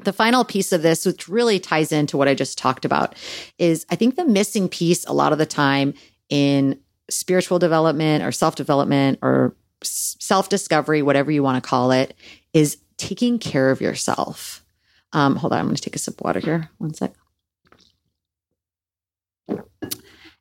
The 0.00 0.12
final 0.12 0.44
piece 0.44 0.72
of 0.72 0.82
this, 0.82 1.04
which 1.04 1.28
really 1.28 1.58
ties 1.58 1.92
into 1.92 2.16
what 2.16 2.28
I 2.28 2.34
just 2.34 2.58
talked 2.58 2.84
about, 2.84 3.16
is 3.58 3.84
I 3.90 3.96
think 3.96 4.16
the 4.16 4.24
missing 4.24 4.68
piece 4.68 5.04
a 5.06 5.12
lot 5.12 5.32
of 5.32 5.38
the 5.38 5.46
time 5.46 5.94
in 6.28 6.78
spiritual 7.10 7.58
development 7.58 8.22
or 8.22 8.32
self 8.32 8.54
development 8.54 9.18
or 9.22 9.56
self 9.82 10.48
discovery, 10.48 11.02
whatever 11.02 11.30
you 11.30 11.42
want 11.42 11.62
to 11.62 11.68
call 11.68 11.90
it, 11.92 12.14
is 12.52 12.78
taking 12.96 13.38
care 13.38 13.70
of 13.70 13.80
yourself. 13.80 14.64
Um, 15.12 15.36
hold 15.36 15.52
on, 15.52 15.60
I'm 15.60 15.66
going 15.66 15.76
to 15.76 15.82
take 15.82 15.96
a 15.96 15.98
sip 15.98 16.14
of 16.14 16.24
water 16.24 16.40
here. 16.40 16.70
One 16.78 16.94
sec. 16.94 17.14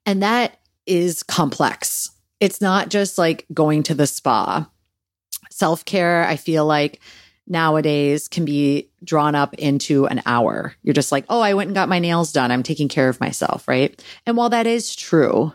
And 0.06 0.24
that 0.24 0.60
is 0.86 1.24
complex. 1.24 2.12
It's 2.40 2.62
not 2.62 2.90
just 2.90 3.18
like 3.18 3.46
going 3.54 3.84
to 3.84 3.94
the 3.94 4.08
spa. 4.08 4.70
Self 5.52 5.86
care, 5.86 6.24
I 6.24 6.36
feel 6.36 6.66
like 6.66 7.00
nowadays 7.48 8.28
can 8.28 8.46
be 8.46 8.90
drawn 9.04 9.36
up 9.36 9.54
into 9.56 10.06
an 10.06 10.22
hour. 10.26 10.76
You're 10.84 10.94
just 10.94 11.12
like, 11.12 11.26
oh, 11.30 11.40
I 11.40 11.54
went 11.54 11.70
and 11.70 11.76
got 11.76 11.90
my 11.90 12.00
nails 12.00 12.32
done. 12.32 12.52
I'm 12.52 12.64
taking 12.64 12.90
care 12.90 13.10
of 13.10 13.20
myself, 13.20 13.68
right? 13.68 14.02
And 14.26 14.38
while 14.38 14.50
that 14.50 14.68
is 14.68 14.96
true, 14.96 15.54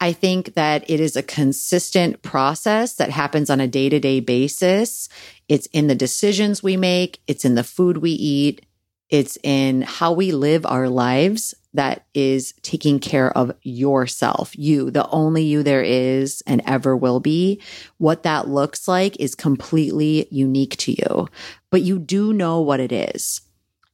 I 0.00 0.12
think 0.12 0.54
that 0.54 0.88
it 0.88 1.00
is 1.00 1.16
a 1.16 1.22
consistent 1.22 2.22
process 2.22 2.94
that 2.94 3.10
happens 3.10 3.50
on 3.50 3.60
a 3.60 3.66
day 3.66 3.88
to 3.88 3.98
day 3.98 4.20
basis. 4.20 5.08
It's 5.48 5.66
in 5.66 5.88
the 5.88 5.94
decisions 5.94 6.62
we 6.62 6.76
make, 6.76 7.20
it's 7.26 7.44
in 7.44 7.56
the 7.56 7.64
food 7.64 7.98
we 7.98 8.12
eat, 8.12 8.64
it's 9.08 9.38
in 9.42 9.82
how 9.82 10.12
we 10.12 10.32
live 10.32 10.66
our 10.66 10.88
lives 10.88 11.54
that 11.74 12.06
is 12.14 12.54
taking 12.62 12.98
care 12.98 13.36
of 13.36 13.52
yourself, 13.62 14.56
you, 14.58 14.90
the 14.90 15.08
only 15.08 15.44
you 15.44 15.62
there 15.62 15.82
is 15.82 16.42
and 16.46 16.62
ever 16.66 16.96
will 16.96 17.20
be. 17.20 17.60
What 17.98 18.22
that 18.22 18.48
looks 18.48 18.88
like 18.88 19.18
is 19.20 19.34
completely 19.34 20.26
unique 20.30 20.76
to 20.78 20.92
you, 20.92 21.28
but 21.70 21.82
you 21.82 21.98
do 21.98 22.32
know 22.32 22.60
what 22.60 22.80
it 22.80 22.92
is. 22.92 23.40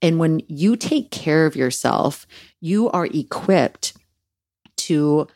And 0.03 0.19
when 0.19 0.43
you 0.49 0.77
take 0.77 1.11
care 1.11 1.47
of 1.47 1.57
yourself, 1.57 2.27
you 2.61 2.91
are 2.91 3.07
equipped 3.07 3.95
to 4.77 5.29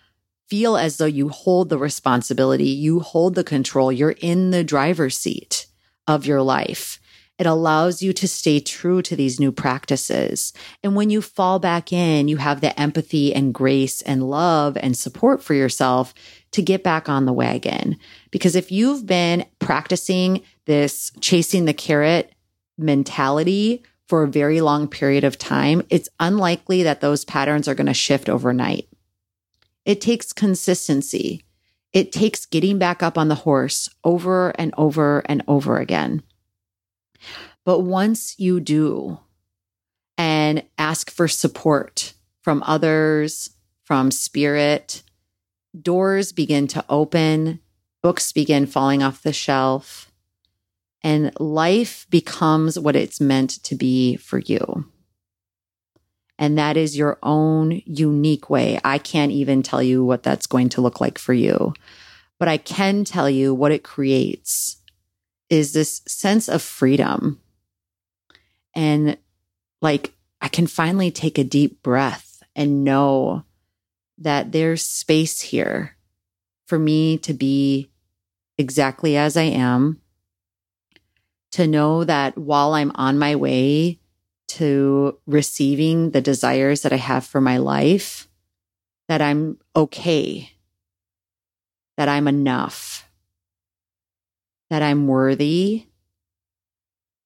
feel 0.48 0.76
as 0.76 0.96
though 0.96 1.06
you 1.06 1.28
hold 1.28 1.68
the 1.68 1.78
responsibility, 1.78 2.68
you 2.68 3.00
hold 3.00 3.34
the 3.34 3.44
control, 3.44 3.92
you're 3.92 4.16
in 4.20 4.50
the 4.50 4.64
driver's 4.64 5.16
seat 5.16 5.66
of 6.06 6.26
your 6.26 6.42
life. 6.42 6.98
It 7.38 7.46
allows 7.46 8.02
you 8.02 8.12
to 8.14 8.26
stay 8.26 8.58
true 8.58 9.00
to 9.02 9.14
these 9.14 9.38
new 9.38 9.52
practices. 9.52 10.52
And 10.82 10.96
when 10.96 11.08
you 11.08 11.22
fall 11.22 11.60
back 11.60 11.92
in, 11.92 12.26
you 12.26 12.38
have 12.38 12.60
the 12.60 12.78
empathy 12.78 13.32
and 13.32 13.54
grace 13.54 14.02
and 14.02 14.28
love 14.28 14.76
and 14.76 14.96
support 14.96 15.40
for 15.40 15.54
yourself 15.54 16.12
to 16.50 16.62
get 16.62 16.82
back 16.82 17.08
on 17.08 17.26
the 17.26 17.32
wagon. 17.32 17.96
Because 18.32 18.56
if 18.56 18.72
you've 18.72 19.06
been 19.06 19.44
practicing 19.60 20.42
this 20.64 21.12
chasing 21.20 21.64
the 21.64 21.74
carrot 21.74 22.32
mentality 22.76 23.84
for 24.08 24.24
a 24.24 24.28
very 24.28 24.60
long 24.60 24.88
period 24.88 25.22
of 25.22 25.38
time, 25.38 25.86
it's 25.90 26.08
unlikely 26.18 26.82
that 26.82 27.00
those 27.00 27.24
patterns 27.24 27.68
are 27.68 27.74
going 27.74 27.86
to 27.86 27.94
shift 27.94 28.28
overnight. 28.28 28.88
It 29.88 30.02
takes 30.02 30.34
consistency. 30.34 31.46
It 31.94 32.12
takes 32.12 32.44
getting 32.44 32.78
back 32.78 33.02
up 33.02 33.16
on 33.16 33.28
the 33.28 33.34
horse 33.34 33.88
over 34.04 34.50
and 34.50 34.74
over 34.76 35.20
and 35.24 35.42
over 35.48 35.78
again. 35.78 36.22
But 37.64 37.80
once 37.80 38.38
you 38.38 38.60
do 38.60 39.18
and 40.18 40.62
ask 40.76 41.10
for 41.10 41.26
support 41.26 42.12
from 42.42 42.62
others, 42.66 43.48
from 43.82 44.10
spirit, 44.10 45.02
doors 45.80 46.32
begin 46.32 46.66
to 46.66 46.84
open, 46.90 47.60
books 48.02 48.30
begin 48.30 48.66
falling 48.66 49.02
off 49.02 49.22
the 49.22 49.32
shelf, 49.32 50.12
and 51.02 51.32
life 51.40 52.06
becomes 52.10 52.78
what 52.78 52.94
it's 52.94 53.22
meant 53.22 53.62
to 53.64 53.74
be 53.74 54.16
for 54.16 54.38
you. 54.38 54.84
And 56.38 56.56
that 56.56 56.76
is 56.76 56.96
your 56.96 57.18
own 57.22 57.82
unique 57.84 58.48
way. 58.48 58.78
I 58.84 58.98
can't 58.98 59.32
even 59.32 59.62
tell 59.62 59.82
you 59.82 60.04
what 60.04 60.22
that's 60.22 60.46
going 60.46 60.68
to 60.70 60.80
look 60.80 61.00
like 61.00 61.18
for 61.18 61.34
you, 61.34 61.74
but 62.38 62.46
I 62.48 62.56
can 62.56 63.04
tell 63.04 63.28
you 63.28 63.52
what 63.52 63.72
it 63.72 63.82
creates 63.82 64.76
is 65.50 65.72
this 65.72 66.02
sense 66.06 66.48
of 66.48 66.62
freedom. 66.62 67.40
And 68.74 69.18
like, 69.82 70.12
I 70.40 70.48
can 70.48 70.68
finally 70.68 71.10
take 71.10 71.38
a 71.38 71.44
deep 71.44 71.82
breath 71.82 72.42
and 72.54 72.84
know 72.84 73.44
that 74.18 74.52
there's 74.52 74.84
space 74.84 75.40
here 75.40 75.96
for 76.66 76.78
me 76.78 77.18
to 77.18 77.32
be 77.32 77.90
exactly 78.56 79.16
as 79.16 79.36
I 79.36 79.44
am, 79.44 80.00
to 81.52 81.66
know 81.66 82.04
that 82.04 82.36
while 82.36 82.74
I'm 82.74 82.92
on 82.94 83.18
my 83.18 83.34
way 83.36 83.98
to 84.48 85.18
receiving 85.26 86.10
the 86.10 86.20
desires 86.20 86.82
that 86.82 86.92
I 86.92 86.96
have 86.96 87.24
for 87.24 87.40
my 87.40 87.58
life, 87.58 88.28
that 89.08 89.22
I'm 89.22 89.58
okay, 89.76 90.52
that 91.96 92.08
I'm 92.08 92.28
enough 92.28 93.08
that 94.70 94.82
I'm 94.82 95.06
worthy, 95.06 95.86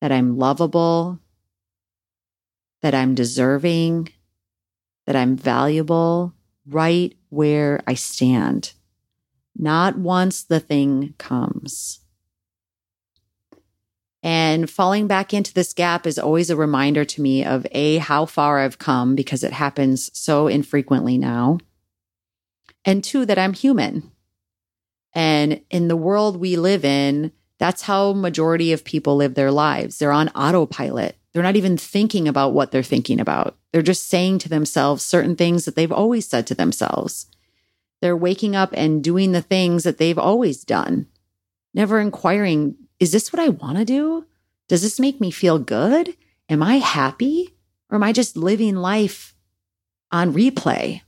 that 0.01 0.13
I'm 0.13 0.39
lovable, 0.39 1.19
that 2.83 2.95
I'm 2.95 3.15
deserving, 3.15 4.09
that 5.07 5.17
I'm 5.17 5.37
valuable 5.37 6.35
right 6.67 7.15
where 7.31 7.83
I 7.87 7.95
stand, 7.95 8.73
not 9.57 9.99
once 9.99 10.43
the 10.43 10.61
thing 10.61 11.15
comes. 11.19 12.01
And 14.23 14.71
falling 14.71 15.09
back 15.09 15.35
into 15.35 15.53
this 15.53 15.73
gap 15.73 16.07
is 16.07 16.19
always 16.19 16.49
a 16.49 16.57
reminder 16.57 17.05
to 17.05 17.23
me 17.23 17.45
of 17.45 17.67
A, 17.73 17.99
how 17.99 18.25
far 18.25 18.61
I've 18.61 18.79
come 18.79 19.17
because 19.17 19.43
it 19.43 19.53
happens 19.53 20.17
so 20.17 20.47
infrequently 20.47 21.19
now. 21.19 21.59
And 22.85 23.03
two, 23.03 23.27
that 23.27 23.39
I'm 23.39 23.53
human 23.53 24.13
and 25.15 25.61
in 25.71 25.89
the 25.89 25.97
world 25.97 26.37
we 26.39 26.57
live 26.57 26.85
in, 26.85 27.33
that's 27.59 27.83
how 27.83 28.13
majority 28.13 28.73
of 28.73 28.85
people 28.85 29.17
live 29.17 29.35
their 29.35 29.51
lives. 29.51 29.99
They're 29.99 30.13
on 30.13 30.29
autopilot. 30.31 31.17
They're 31.33 31.43
not 31.43 31.57
even 31.57 31.77
thinking 31.77 32.29
about 32.29 32.53
what 32.53 32.71
they're 32.71 32.83
thinking 32.83 33.21
about. 33.21 33.57
They're 33.73 33.83
just 33.83 34.09
saying 34.09 34.39
to 34.41 34.49
themselves 34.49 35.05
certain 35.05 35.37
things 35.37 35.65
that 35.65 35.77
they've 35.77 35.93
always 35.93 36.27
said 36.27 36.47
to 36.49 36.55
themselves. 36.55 37.27
They're 38.01 38.17
waking 38.17 38.57
up 38.57 38.71
and 38.75 39.05
doing 39.05 39.33
the 39.33 39.43
things 39.43 39.85
that 39.85 39.99
they've 39.99 40.19
always 40.19 40.65
done, 40.65 41.07
never 41.73 42.01
inquiring, 42.01 42.75
is 43.03 43.13
this 43.13 43.33
what 43.33 43.41
I 43.41 43.49
want 43.49 43.79
to 43.79 43.85
do? 43.85 44.27
Does 44.69 44.83
this 44.83 45.01
make 45.01 45.21
me 45.21 45.31
feel 45.31 45.59
good? 45.59 46.17
Am 46.49 46.63
I 46.63 46.77
happy? 46.77 47.55
Or 47.91 47.97
am 47.97 48.03
I 48.03 48.13
just 48.13 48.37
living 48.37 48.77
life 48.77 49.35
on 50.11 50.33
replay? 50.33 51.03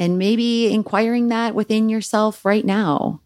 and 0.00 0.16
maybe 0.16 0.72
inquiring 0.72 1.28
that 1.28 1.54
within 1.54 1.90
yourself 1.90 2.42
right 2.42 2.64
now. 2.64 3.20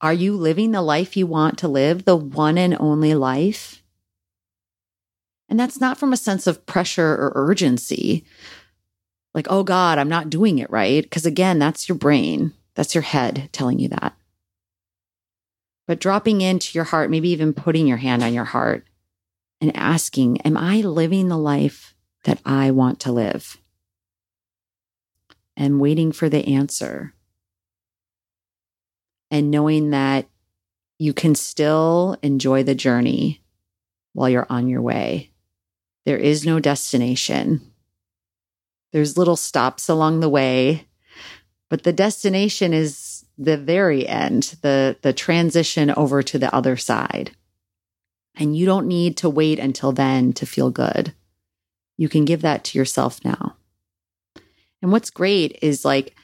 Are 0.00 0.12
you 0.12 0.36
living 0.36 0.72
the 0.72 0.82
life 0.82 1.16
you 1.16 1.28
want 1.28 1.58
to 1.58 1.68
live, 1.68 2.04
the 2.04 2.16
one 2.16 2.58
and 2.58 2.76
only 2.80 3.14
life? 3.14 3.84
And 5.48 5.60
that's 5.60 5.80
not 5.80 5.96
from 5.96 6.12
a 6.12 6.16
sense 6.16 6.48
of 6.48 6.66
pressure 6.66 7.12
or 7.12 7.30
urgency. 7.36 8.24
Like, 9.32 9.46
oh 9.48 9.62
God, 9.62 9.98
I'm 9.98 10.08
not 10.08 10.28
doing 10.28 10.58
it 10.58 10.70
right. 10.70 11.04
Because 11.04 11.24
again, 11.24 11.60
that's 11.60 11.88
your 11.88 11.96
brain, 11.96 12.52
that's 12.74 12.96
your 12.96 13.02
head 13.02 13.48
telling 13.52 13.78
you 13.78 13.88
that. 13.90 14.15
But 15.86 16.00
dropping 16.00 16.40
into 16.40 16.76
your 16.76 16.84
heart, 16.84 17.10
maybe 17.10 17.28
even 17.30 17.52
putting 17.52 17.86
your 17.86 17.98
hand 17.98 18.22
on 18.22 18.34
your 18.34 18.44
heart 18.44 18.84
and 19.60 19.76
asking, 19.76 20.40
Am 20.42 20.56
I 20.56 20.80
living 20.80 21.28
the 21.28 21.38
life 21.38 21.94
that 22.24 22.40
I 22.44 22.70
want 22.70 23.00
to 23.00 23.12
live? 23.12 23.58
and 25.56 25.80
waiting 25.80 26.12
for 26.12 26.28
the 26.28 26.54
answer. 26.54 27.14
And 29.30 29.50
knowing 29.50 29.90
that 29.90 30.28
you 30.98 31.12
can 31.12 31.34
still 31.34 32.16
enjoy 32.22 32.62
the 32.62 32.74
journey 32.74 33.42
while 34.12 34.28
you're 34.28 34.46
on 34.48 34.68
your 34.68 34.82
way. 34.82 35.30
There 36.04 36.16
is 36.16 36.46
no 36.46 36.60
destination. 36.60 37.72
There's 38.92 39.18
little 39.18 39.36
stops 39.36 39.88
along 39.88 40.20
the 40.20 40.28
way, 40.28 40.86
but 41.68 41.82
the 41.82 41.92
destination 41.92 42.72
is 42.72 43.15
the 43.38 43.56
very 43.56 44.06
end, 44.06 44.56
the, 44.62 44.96
the 45.02 45.12
transition 45.12 45.90
over 45.90 46.22
to 46.22 46.38
the 46.38 46.54
other 46.54 46.76
side. 46.76 47.32
And 48.34 48.56
you 48.56 48.66
don't 48.66 48.86
need 48.86 49.16
to 49.18 49.30
wait 49.30 49.58
until 49.58 49.92
then 49.92 50.32
to 50.34 50.46
feel 50.46 50.70
good. 50.70 51.14
You 51.96 52.08
can 52.08 52.24
give 52.24 52.42
that 52.42 52.64
to 52.64 52.78
yourself 52.78 53.24
now. 53.24 53.56
And 54.82 54.92
what's 54.92 55.10
great 55.10 55.58
is 55.62 55.84
like, 55.84 56.14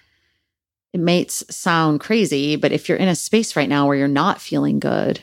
it 0.93 1.01
may 1.01 1.27
sound 1.27 2.01
crazy, 2.01 2.57
but 2.57 2.73
if 2.73 2.89
you're 2.89 2.99
in 2.99 3.09
a 3.09 3.15
space 3.15 3.57
right 3.57 3.69
now 3.69 3.87
where 3.87 3.97
you're 3.97 4.09
not 4.09 4.43
feeling 4.43 4.79
good 4.79 5.21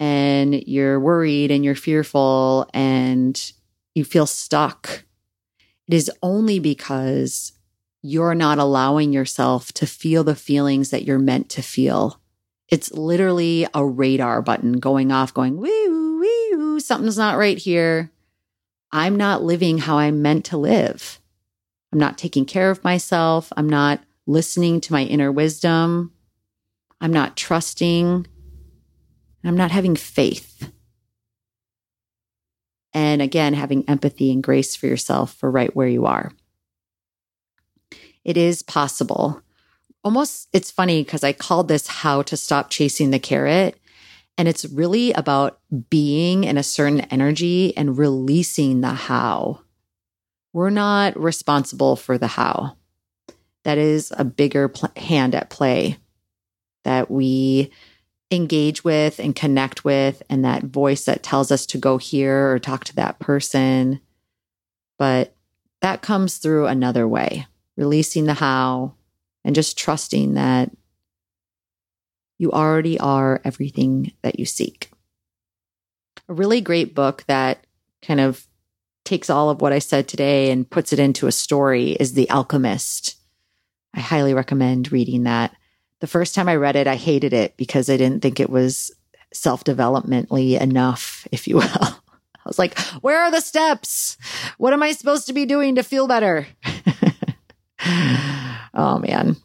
and 0.00 0.54
you're 0.66 0.98
worried 0.98 1.52
and 1.52 1.64
you're 1.64 1.76
fearful 1.76 2.68
and 2.74 3.52
you 3.94 4.04
feel 4.04 4.26
stuck, 4.26 5.04
it 5.86 5.94
is 5.94 6.10
only 6.22 6.58
because 6.58 7.52
you're 8.06 8.34
not 8.34 8.58
allowing 8.58 9.12
yourself 9.12 9.72
to 9.72 9.86
feel 9.86 10.22
the 10.22 10.36
feelings 10.36 10.90
that 10.90 11.02
you're 11.02 11.18
meant 11.18 11.48
to 11.50 11.62
feel. 11.62 12.20
It's 12.68 12.92
literally 12.92 13.66
a 13.74 13.84
radar 13.84 14.42
button 14.42 14.74
going 14.74 15.10
off, 15.10 15.34
going, 15.34 15.56
woo, 15.56 16.20
woo, 16.20 16.80
something's 16.80 17.18
not 17.18 17.36
right 17.36 17.58
here. 17.58 18.10
I'm 18.92 19.16
not 19.16 19.42
living 19.42 19.78
how 19.78 19.98
I'm 19.98 20.22
meant 20.22 20.44
to 20.46 20.56
live. 20.56 21.20
I'm 21.92 21.98
not 21.98 22.16
taking 22.16 22.44
care 22.44 22.70
of 22.70 22.84
myself. 22.84 23.52
I'm 23.56 23.68
not 23.68 24.00
listening 24.26 24.80
to 24.82 24.92
my 24.92 25.02
inner 25.02 25.32
wisdom. 25.32 26.12
I'm 27.00 27.12
not 27.12 27.36
trusting. 27.36 28.26
I'm 29.44 29.56
not 29.56 29.70
having 29.72 29.96
faith. 29.96 30.70
And 32.92 33.20
again, 33.20 33.52
having 33.54 33.88
empathy 33.88 34.32
and 34.32 34.42
grace 34.42 34.76
for 34.76 34.86
yourself 34.86 35.34
for 35.34 35.50
right 35.50 35.74
where 35.74 35.88
you 35.88 36.06
are. 36.06 36.32
It 38.26 38.36
is 38.36 38.60
possible. 38.60 39.40
Almost, 40.02 40.48
it's 40.52 40.72
funny 40.72 41.04
because 41.04 41.22
I 41.22 41.32
called 41.32 41.68
this 41.68 41.86
How 41.86 42.22
to 42.22 42.36
Stop 42.36 42.70
Chasing 42.70 43.12
the 43.12 43.20
Carrot. 43.20 43.78
And 44.36 44.48
it's 44.48 44.64
really 44.64 45.12
about 45.12 45.60
being 45.88 46.42
in 46.42 46.58
a 46.58 46.64
certain 46.64 47.02
energy 47.02 47.74
and 47.76 47.96
releasing 47.96 48.80
the 48.80 48.94
how. 48.94 49.60
We're 50.52 50.70
not 50.70 51.16
responsible 51.16 51.94
for 51.94 52.18
the 52.18 52.26
how. 52.26 52.76
That 53.62 53.78
is 53.78 54.12
a 54.16 54.24
bigger 54.24 54.68
pl- 54.68 54.90
hand 54.96 55.36
at 55.36 55.48
play 55.48 55.98
that 56.82 57.08
we 57.08 57.70
engage 58.32 58.82
with 58.82 59.20
and 59.20 59.36
connect 59.36 59.84
with, 59.84 60.20
and 60.28 60.44
that 60.44 60.64
voice 60.64 61.04
that 61.04 61.22
tells 61.22 61.52
us 61.52 61.64
to 61.66 61.78
go 61.78 61.96
here 61.96 62.50
or 62.50 62.58
talk 62.58 62.82
to 62.86 62.96
that 62.96 63.20
person. 63.20 64.00
But 64.98 65.32
that 65.80 66.02
comes 66.02 66.38
through 66.38 66.66
another 66.66 67.06
way, 67.06 67.46
releasing 67.76 68.24
the 68.24 68.34
how 68.34 68.94
and 69.44 69.54
just 69.54 69.78
trusting 69.78 70.34
that 70.34 70.70
you 72.38 72.52
already 72.52 72.98
are 72.98 73.40
everything 73.44 74.12
that 74.22 74.38
you 74.38 74.44
seek. 74.44 74.90
A 76.28 76.34
really 76.34 76.60
great 76.60 76.94
book 76.94 77.24
that 77.28 77.66
kind 78.02 78.20
of 78.20 78.46
takes 79.04 79.30
all 79.30 79.48
of 79.50 79.60
what 79.60 79.72
I 79.72 79.78
said 79.78 80.08
today 80.08 80.50
and 80.50 80.68
puts 80.68 80.92
it 80.92 80.98
into 80.98 81.26
a 81.26 81.32
story 81.32 81.92
is 81.92 82.12
The 82.12 82.28
Alchemist. 82.28 83.16
I 83.94 84.00
highly 84.00 84.34
recommend 84.34 84.92
reading 84.92 85.22
that. 85.22 85.54
The 86.00 86.06
first 86.06 86.34
time 86.34 86.48
I 86.48 86.56
read 86.56 86.76
it, 86.76 86.86
I 86.86 86.96
hated 86.96 87.32
it 87.32 87.56
because 87.56 87.88
I 87.88 87.96
didn't 87.96 88.20
think 88.20 88.38
it 88.38 88.50
was 88.50 88.90
self 89.32 89.64
developmentally 89.64 90.60
enough, 90.60 91.26
if 91.32 91.48
you 91.48 91.56
will. 91.56 91.62
I 92.46 92.48
was 92.48 92.58
like, 92.58 92.78
where 93.00 93.22
are 93.22 93.30
the 93.30 93.40
steps? 93.40 94.16
What 94.58 94.72
am 94.72 94.82
I 94.82 94.92
supposed 94.92 95.26
to 95.26 95.32
be 95.32 95.46
doing 95.46 95.76
to 95.76 95.82
feel 95.82 96.06
better? 96.06 96.46
oh, 98.74 98.98
man. 98.98 99.36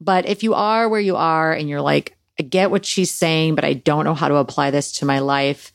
But 0.00 0.26
if 0.26 0.42
you 0.42 0.54
are 0.54 0.88
where 0.88 1.00
you 1.00 1.16
are 1.16 1.52
and 1.52 1.68
you're 1.68 1.80
like, 1.80 2.16
I 2.38 2.42
get 2.42 2.70
what 2.70 2.84
she's 2.84 3.12
saying, 3.12 3.54
but 3.54 3.64
I 3.64 3.74
don't 3.74 4.04
know 4.04 4.14
how 4.14 4.28
to 4.28 4.36
apply 4.36 4.70
this 4.70 4.92
to 4.92 5.06
my 5.06 5.20
life. 5.20 5.72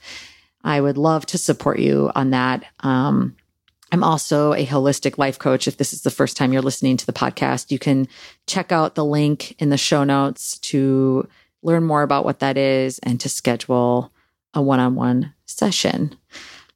I 0.64 0.82
would 0.82 0.98
love 0.98 1.26
to 1.28 1.38
support 1.38 1.80
you 1.80 2.12
on 2.16 2.32
that. 2.32 2.66
Um, 2.82 3.36
I'm 3.92 4.04
also 4.04 4.54
a 4.54 4.66
holistic 4.66 5.18
life 5.18 5.40
coach. 5.40 5.68
If 5.68 5.78
this 5.78 5.94
is 5.94 6.02
the 6.02 6.12
first 6.12 6.38
time 6.38 6.54
you're 6.54 6.62
listening 6.62 6.98
to 6.98 7.06
the 7.06 7.14
podcast, 7.14 7.72
you 7.72 7.80
can 7.80 8.08
check 8.46 8.72
out 8.72 8.96
the 8.96 9.06
link 9.06 9.56
in 9.60 9.70
the 9.70 9.78
show 9.78 10.04
notes 10.04 10.60
to 10.60 11.28
learn 11.64 11.84
more 11.84 12.04
about 12.04 12.26
what 12.26 12.40
that 12.40 12.58
is 12.58 13.00
and 13.00 13.20
to 13.22 13.30
schedule 13.30 14.12
a 14.54 14.62
one 14.62 14.80
on 14.80 14.96
one 14.96 15.34
session. 15.46 16.16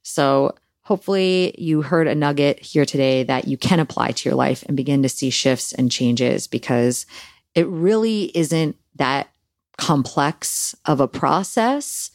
So, 0.02 0.54
hopefully, 0.84 1.54
you 1.58 1.82
heard 1.82 2.06
a 2.06 2.14
nugget 2.14 2.60
here 2.60 2.84
today 2.84 3.22
that 3.24 3.48
you 3.48 3.56
can 3.56 3.80
apply 3.80 4.12
to 4.12 4.28
your 4.28 4.36
life 4.36 4.62
and 4.66 4.76
begin 4.76 5.02
to 5.02 5.08
see 5.08 5.30
shifts 5.30 5.72
and 5.72 5.90
changes 5.90 6.46
because 6.46 7.06
it 7.54 7.66
really 7.66 8.36
isn't 8.36 8.76
that 8.96 9.28
complex 9.76 10.74
of 10.84 11.00
a 11.00 11.08
process. 11.08 12.10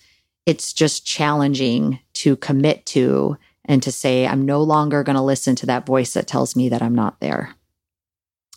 It's 0.46 0.72
just 0.72 1.06
challenging 1.06 2.00
to 2.14 2.36
commit 2.38 2.86
to 2.88 3.38
and 3.66 3.84
to 3.84 3.92
say, 3.92 4.26
I'm 4.26 4.46
no 4.46 4.64
longer 4.64 5.04
going 5.04 5.16
to 5.16 5.22
listen 5.22 5.56
to 5.58 5.66
that 5.68 5.86
voice 5.86 6.14
that 6.14 6.28
tells 6.28 6.56
me 6.56 6.70
that 6.70 6.82
I'm 6.82 6.96
not 6.96 7.20
there. 7.20 7.56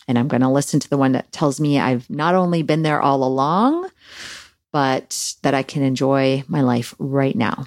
And 0.08 0.18
I'm 0.18 0.28
going 0.28 0.40
to 0.42 0.48
listen 0.48 0.80
to 0.80 0.90
the 0.90 0.96
one 0.96 1.12
that 1.12 1.32
tells 1.32 1.60
me 1.60 1.78
I've 1.78 2.08
not 2.08 2.34
only 2.34 2.62
been 2.62 2.82
there 2.82 3.00
all 3.00 3.22
along, 3.24 3.88
but 4.72 5.34
that 5.42 5.54
I 5.54 5.62
can 5.62 5.82
enjoy 5.82 6.44
my 6.48 6.62
life 6.62 6.94
right 6.98 7.36
now. 7.36 7.66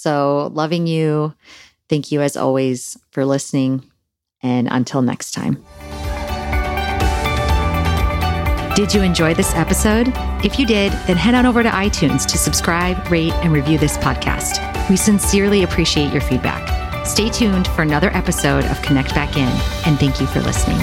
So, 0.00 0.50
loving 0.54 0.86
you. 0.86 1.34
Thank 1.90 2.10
you 2.10 2.22
as 2.22 2.34
always 2.34 2.96
for 3.10 3.26
listening. 3.26 3.84
And 4.42 4.66
until 4.70 5.02
next 5.02 5.32
time. 5.32 5.62
Did 8.74 8.94
you 8.94 9.02
enjoy 9.02 9.34
this 9.34 9.54
episode? 9.54 10.10
If 10.42 10.58
you 10.58 10.64
did, 10.64 10.92
then 11.06 11.18
head 11.18 11.34
on 11.34 11.44
over 11.44 11.62
to 11.62 11.68
iTunes 11.68 12.24
to 12.28 12.38
subscribe, 12.38 13.10
rate, 13.10 13.34
and 13.44 13.52
review 13.52 13.76
this 13.76 13.98
podcast. 13.98 14.88
We 14.88 14.96
sincerely 14.96 15.64
appreciate 15.64 16.12
your 16.12 16.22
feedback. 16.22 17.06
Stay 17.06 17.28
tuned 17.28 17.68
for 17.68 17.82
another 17.82 18.08
episode 18.16 18.64
of 18.64 18.80
Connect 18.80 19.14
Back 19.14 19.36
In, 19.36 19.52
and 19.84 19.98
thank 19.98 20.18
you 20.18 20.26
for 20.26 20.40
listening. 20.40 20.80